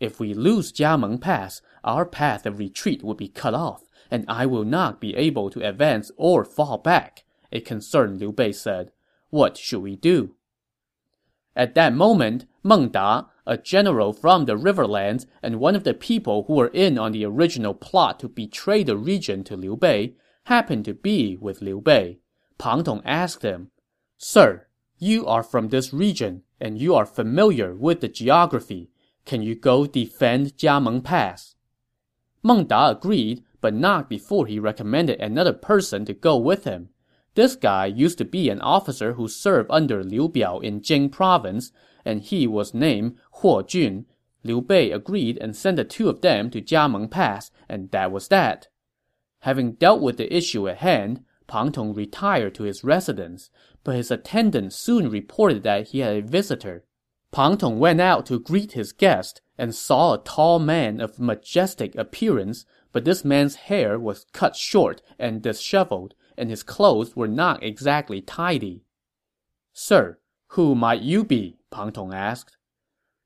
If 0.00 0.20
we 0.20 0.32
lose 0.32 0.72
Jiameng 0.72 1.20
Pass, 1.20 1.60
our 1.82 2.06
path 2.06 2.46
of 2.46 2.58
retreat 2.58 3.02
would 3.02 3.16
be 3.16 3.28
cut 3.28 3.54
off, 3.54 3.84
and 4.10 4.24
I 4.28 4.46
will 4.46 4.64
not 4.64 5.00
be 5.00 5.14
able 5.16 5.50
to 5.50 5.68
advance 5.68 6.10
or 6.16 6.44
fall 6.44 6.78
back, 6.78 7.24
a 7.50 7.60
concerned 7.60 8.20
Liu 8.20 8.32
Bei 8.32 8.52
said. 8.52 8.92
What 9.30 9.56
should 9.56 9.82
we 9.82 9.96
do? 9.96 10.34
At 11.56 11.74
that 11.74 11.92
moment, 11.92 12.46
Meng 12.62 12.90
Da, 12.90 13.24
a 13.44 13.56
general 13.56 14.12
from 14.12 14.44
the 14.44 14.56
riverlands 14.56 15.26
and 15.42 15.58
one 15.58 15.74
of 15.74 15.82
the 15.82 15.94
people 15.94 16.44
who 16.44 16.54
were 16.54 16.68
in 16.68 16.98
on 16.98 17.12
the 17.12 17.24
original 17.24 17.74
plot 17.74 18.20
to 18.20 18.28
betray 18.28 18.84
the 18.84 18.96
region 18.96 19.42
to 19.44 19.56
Liu 19.56 19.76
Bei, 19.76 20.14
happened 20.44 20.84
to 20.84 20.94
be 20.94 21.36
with 21.36 21.60
Liu 21.60 21.80
Bei. 21.80 22.18
Pang 22.58 22.84
Tong 22.84 23.02
asked 23.04 23.42
him, 23.42 23.70
Sir, 24.16 24.66
you 24.98 25.26
are 25.26 25.42
from 25.42 25.68
this 25.68 25.92
region, 25.92 26.42
and 26.60 26.78
you 26.78 26.94
are 26.94 27.06
familiar 27.06 27.74
with 27.74 28.00
the 28.00 28.08
geography. 28.08 28.90
Can 29.28 29.42
you 29.42 29.54
go 29.54 29.84
defend 29.84 30.56
Jiameng 30.56 31.04
Pass? 31.04 31.54
Meng 32.42 32.64
Da 32.64 32.88
agreed, 32.88 33.44
but 33.60 33.74
not 33.74 34.08
before 34.08 34.46
he 34.46 34.58
recommended 34.58 35.20
another 35.20 35.52
person 35.52 36.06
to 36.06 36.14
go 36.14 36.38
with 36.38 36.64
him. 36.64 36.88
This 37.34 37.54
guy 37.54 37.84
used 37.84 38.16
to 38.18 38.24
be 38.24 38.48
an 38.48 38.62
officer 38.62 39.12
who 39.12 39.28
served 39.28 39.68
under 39.70 40.02
Liu 40.02 40.30
Biao 40.30 40.64
in 40.64 40.80
Jing 40.80 41.10
province, 41.10 41.72
and 42.06 42.22
he 42.22 42.46
was 42.46 42.72
named 42.72 43.18
Huo 43.42 43.68
Jun. 43.68 44.06
Liu 44.44 44.62
Bei 44.62 44.90
agreed 44.90 45.36
and 45.42 45.54
sent 45.54 45.76
the 45.76 45.84
two 45.84 46.08
of 46.08 46.22
them 46.22 46.48
to 46.48 46.62
Jiameng 46.62 47.10
Pass, 47.10 47.50
and 47.68 47.90
that 47.90 48.10
was 48.10 48.28
that. 48.28 48.68
Having 49.40 49.72
dealt 49.72 50.00
with 50.00 50.16
the 50.16 50.34
issue 50.34 50.66
at 50.68 50.78
hand, 50.78 51.22
Pang 51.46 51.70
Tong 51.70 51.92
retired 51.92 52.54
to 52.54 52.62
his 52.62 52.82
residence, 52.82 53.50
but 53.84 53.94
his 53.94 54.10
attendant 54.10 54.72
soon 54.72 55.10
reported 55.10 55.64
that 55.64 55.88
he 55.88 55.98
had 55.98 56.16
a 56.16 56.22
visitor. 56.22 56.86
Pang 57.30 57.58
Tong 57.58 57.78
went 57.78 58.00
out 58.00 58.26
to 58.26 58.40
greet 58.40 58.72
his 58.72 58.92
guest 58.92 59.40
and 59.58 59.74
saw 59.74 60.14
a 60.14 60.22
tall 60.22 60.58
man 60.58 61.00
of 61.00 61.18
majestic 61.18 61.94
appearance, 61.94 62.64
but 62.92 63.04
this 63.04 63.24
man's 63.24 63.56
hair 63.56 63.98
was 63.98 64.26
cut 64.32 64.56
short 64.56 65.02
and 65.18 65.42
disheveled, 65.42 66.14
and 66.36 66.48
his 66.48 66.62
clothes 66.62 67.14
were 67.14 67.28
not 67.28 67.62
exactly 67.62 68.20
tidy. 68.20 68.82
Sir, 69.72 70.18
who 70.52 70.74
might 70.74 71.02
you 71.02 71.24
be? 71.24 71.58
Pang 71.70 71.92
Tong 71.92 72.14
asked. 72.14 72.56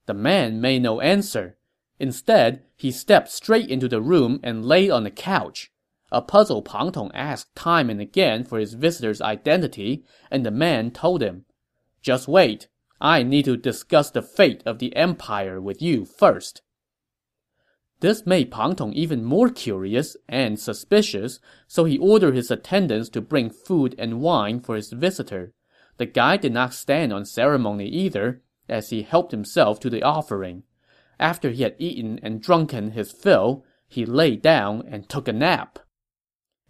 The 0.07 0.15
man 0.15 0.61
made 0.61 0.83
no 0.83 1.01
answer. 1.01 1.57
Instead, 2.01 2.65
he 2.77 2.91
stepped 2.91 3.29
straight 3.29 3.71
into 3.71 3.87
the 3.87 4.03
room 4.03 4.41
and 4.43 4.67
laid 4.67 4.91
on 4.91 5.05
the 5.05 5.11
couch. 5.11 5.71
A 6.11 6.21
puzzled 6.21 6.65
Pang 6.65 6.91
Tong 6.91 7.13
asked 7.15 7.55
time 7.55 7.89
and 7.89 8.01
again 8.01 8.45
for 8.45 8.59
his 8.59 8.75
visitor's 8.75 9.23
identity, 9.23 10.05
and 10.31 10.45
the 10.45 10.51
man 10.51 10.91
told 10.91 11.23
him, 11.23 11.45
Just 12.03 12.27
wait. 12.27 12.69
I 13.05 13.25
need 13.25 13.47
to 13.47 13.57
discuss 13.57 14.13
the 14.13 14.23
fate 14.23 14.63
of 14.65 14.79
the 14.79 14.95
empire 14.95 15.61
with 15.61 15.83
you 15.83 16.05
first. 16.05 16.63
This 17.99 18.25
made 18.25 18.53
Pang 18.53 18.77
Tong 18.77 18.93
even 18.93 19.25
more 19.25 19.49
curious 19.49 20.17
and 20.29 20.57
suspicious, 20.59 21.41
so 21.67 21.85
he 21.85 21.99
ordered 21.99 22.37
his 22.37 22.49
attendants 22.49 23.09
to 23.11 23.21
bring 23.21 23.51
food 23.51 23.97
and 23.99 24.21
wine 24.21 24.61
for 24.61 24.77
his 24.77 24.93
visitor. 24.93 25.53
The 25.97 26.07
guy 26.07 26.37
did 26.37 26.53
not 26.53 26.75
stand 26.75 27.13
on 27.13 27.25
ceremony 27.25 27.89
either, 27.89 28.41
as 28.69 28.91
he 28.91 29.03
helped 29.03 29.33
himself 29.33 29.81
to 29.81 29.91
the 29.91 30.05
offering. 30.05 30.63
After 31.19 31.51
he 31.51 31.65
had 31.65 31.75
eaten 31.81 32.21
and 32.23 32.41
drunken 32.41 32.93
his 32.93 33.11
fill, 33.11 33.65
he 33.89 34.07
lay 34.07 34.37
down 34.37 34.85
and 34.87 35.09
took 35.09 35.27
a 35.27 35.33
nap. 35.33 35.81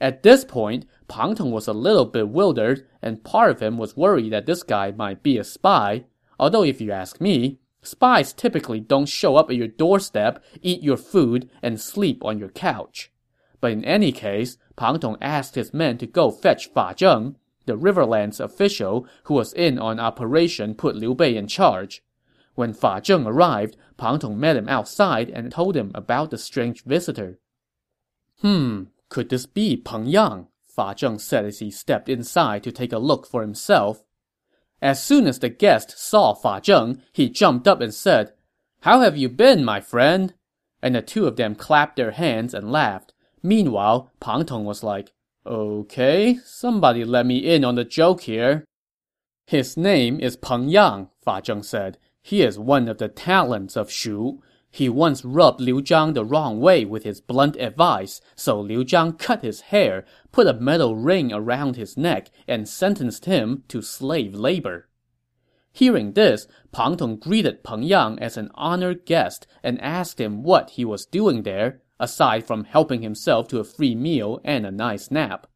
At 0.01 0.23
this 0.23 0.47
point, 0.47 0.87
Pang 1.09 1.35
Tong 1.35 1.51
was 1.51 1.69
a 1.69 1.75
little 1.75 2.07
bewildered, 2.07 2.87
and 3.03 3.23
part 3.23 3.51
of 3.51 3.61
him 3.61 3.77
was 3.77 3.99
worried 3.99 4.33
that 4.33 4.47
this 4.47 4.63
guy 4.63 4.93
might 4.93 5.23
be 5.23 5.37
a 5.37 5.45
spy. 5.45 6.07
Although 6.43 6.65
if 6.65 6.81
you 6.81 6.91
ask 6.91 7.21
me, 7.21 7.61
spies 7.83 8.33
typically 8.33 8.81
don't 8.81 9.07
show 9.07 9.37
up 9.37 9.49
at 9.49 9.55
your 9.55 9.69
doorstep, 9.69 10.43
eat 10.61 10.83
your 10.83 10.97
food, 10.97 11.49
and 11.63 11.81
sleep 11.81 12.25
on 12.25 12.37
your 12.37 12.49
couch. 12.49 13.13
But 13.61 13.71
in 13.71 13.85
any 13.85 14.11
case, 14.11 14.59
Pang 14.75 14.99
Tong 14.99 15.17
asked 15.21 15.55
his 15.55 15.73
men 15.73 15.99
to 15.99 16.07
go 16.09 16.33
fetch 16.33 16.67
Fa 16.67 16.95
Zheng, 16.97 17.37
the 17.67 17.79
Riverlands 17.79 18.41
official 18.41 19.07
who 19.27 19.35
was 19.35 19.53
in 19.53 19.79
on 19.79 20.01
operation 20.01 20.75
put 20.75 20.97
Liu 20.97 21.15
Bei 21.15 21.29
in 21.29 21.47
charge. 21.47 22.03
When 22.57 22.75
Fa 22.75 23.01
Zheng 23.01 23.25
arrived, 23.25 23.77
Pang 23.97 24.19
Tong 24.19 24.37
met 24.37 24.57
him 24.57 24.69
outside 24.69 25.31
and 25.31 25.53
told 25.53 25.77
him 25.77 25.93
about 25.95 26.33
the 26.33 26.39
strange 26.39 26.83
visitor. 26.83 27.39
Hmm, 28.41 28.87
could 29.09 29.29
this 29.29 29.47
be 29.47 29.77
Peng 29.77 30.07
Yang? 30.07 30.49
Fa 30.67 30.97
Zheng 30.97 31.21
said 31.21 31.45
as 31.45 31.61
he 31.61 31.71
stepped 31.71 32.09
inside 32.09 32.65
to 32.65 32.73
take 32.73 32.93
a 32.93 32.99
look 32.99 33.29
for 33.29 33.43
himself. 33.43 34.03
As 34.83 35.01
soon 35.01 35.29
as 35.29 35.39
the 35.39 35.49
guest 35.49 35.97
saw 35.97 36.35
Fa 36.35 36.61
Zheng, 36.61 37.01
he 37.13 37.31
jumped 37.31 37.69
up 37.69 37.81
and 37.81 37.95
said, 37.95 38.33
How 38.81 39.01
have 39.01 39.17
you 39.17 39.29
been, 39.29 39.65
my 39.65 39.81
friend? 39.81 40.35
And 40.83 40.97
the 40.97 41.03
two 41.03 41.29
of 41.29 41.37
them 41.37 41.55
clapped 41.55 41.95
their 41.95 42.11
hands 42.11 42.53
and 42.53 42.73
laughed. 42.73 43.15
Meanwhile, 43.45 44.11
Pang 44.19 44.45
Tong 44.45 44.65
was 44.65 44.83
like, 44.83 45.13
Okay, 45.47 46.41
somebody 46.45 47.05
let 47.05 47.27
me 47.27 47.39
in 47.39 47.65
on 47.65 47.77
the 47.77 47.85
joke 47.85 48.23
here. 48.23 48.65
His 49.47 49.77
name 49.77 50.19
is 50.19 50.37
Peng 50.37 50.69
Yang, 50.69 51.11
Fa 51.25 51.41
Zheng 51.41 51.65
said. 51.65 51.99
He 52.21 52.43
is 52.43 52.59
one 52.59 52.89
of 52.89 52.99
the 52.99 53.09
talents 53.09 53.77
of 53.77 53.91
Shu. 53.91 54.43
He 54.75 54.89
once 54.89 55.23
rubbed 55.23 55.61
Liu 55.61 55.83
Zhang 55.83 56.15
the 56.15 56.25
wrong 56.25 56.59
way 56.59 56.87
with 56.87 57.05
his 57.05 57.21
blunt 57.21 57.57
advice, 57.57 58.23
so 58.35 58.59
Liu 58.59 58.85
Zhang 58.87 59.19
cut 59.19 59.43
his 59.43 59.61
hair, 59.61 60.07
put 60.33 60.47
a 60.47 60.55
metal 60.55 60.97
ring 60.97 61.31
around 61.31 61.77
his 61.77 61.99
neck, 61.99 62.31
and 62.49 62.67
sentenced 62.67 63.27
him 63.27 63.65
to 63.69 63.83
slave 63.83 64.35
labor. 64.35 64.89
Hearing 65.75 66.13
this, 66.13 66.47
Pang 66.73 66.97
Tong 66.97 67.17
greeted 67.17 67.63
Peng 67.63 67.83
Yang 67.83 68.19
as 68.21 68.39
an 68.39 68.51
honored 68.55 69.05
guest 69.05 69.47
and 69.63 69.79
asked 69.83 70.19
him 70.19 70.43
what 70.43 70.71
he 70.71 70.87
was 70.87 71.05
doing 71.05 71.43
there, 71.43 71.83
aside 72.01 72.47
from 72.47 72.65
helping 72.65 73.03
himself 73.03 73.49
to 73.49 73.59
a 73.59 73.65
free 73.65 73.95
meal 73.95 74.41
and 74.43 74.65
a 74.65 74.71
nice 74.71 75.11
nap. 75.11 75.47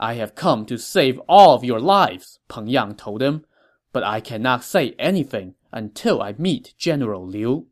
I 0.00 0.14
have 0.14 0.34
come 0.34 0.66
to 0.66 0.78
save 0.78 1.20
all 1.28 1.54
of 1.54 1.62
your 1.62 1.80
lives, 1.80 2.40
Peng 2.48 2.66
Yang 2.66 2.96
told 2.96 3.22
him, 3.22 3.46
but 3.92 4.02
I 4.02 4.18
cannot 4.18 4.64
say 4.64 4.96
anything 4.98 5.54
until 5.70 6.20
I 6.20 6.34
meet 6.36 6.74
General 6.76 7.24
Liu. 7.24 7.68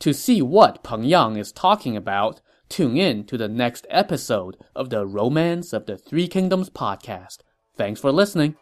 To 0.00 0.12
see 0.12 0.42
what 0.42 0.82
Peng 0.82 1.04
Yang 1.04 1.36
is 1.36 1.52
talking 1.52 1.96
about, 1.96 2.40
tune 2.68 2.96
in 2.96 3.24
to 3.26 3.38
the 3.38 3.48
next 3.48 3.86
episode 3.90 4.56
of 4.74 4.90
the 4.90 5.06
Romance 5.06 5.72
of 5.72 5.86
the 5.86 5.96
Three 5.96 6.28
Kingdoms 6.28 6.70
podcast. 6.70 7.38
Thanks 7.76 8.00
for 8.00 8.12
listening. 8.12 8.56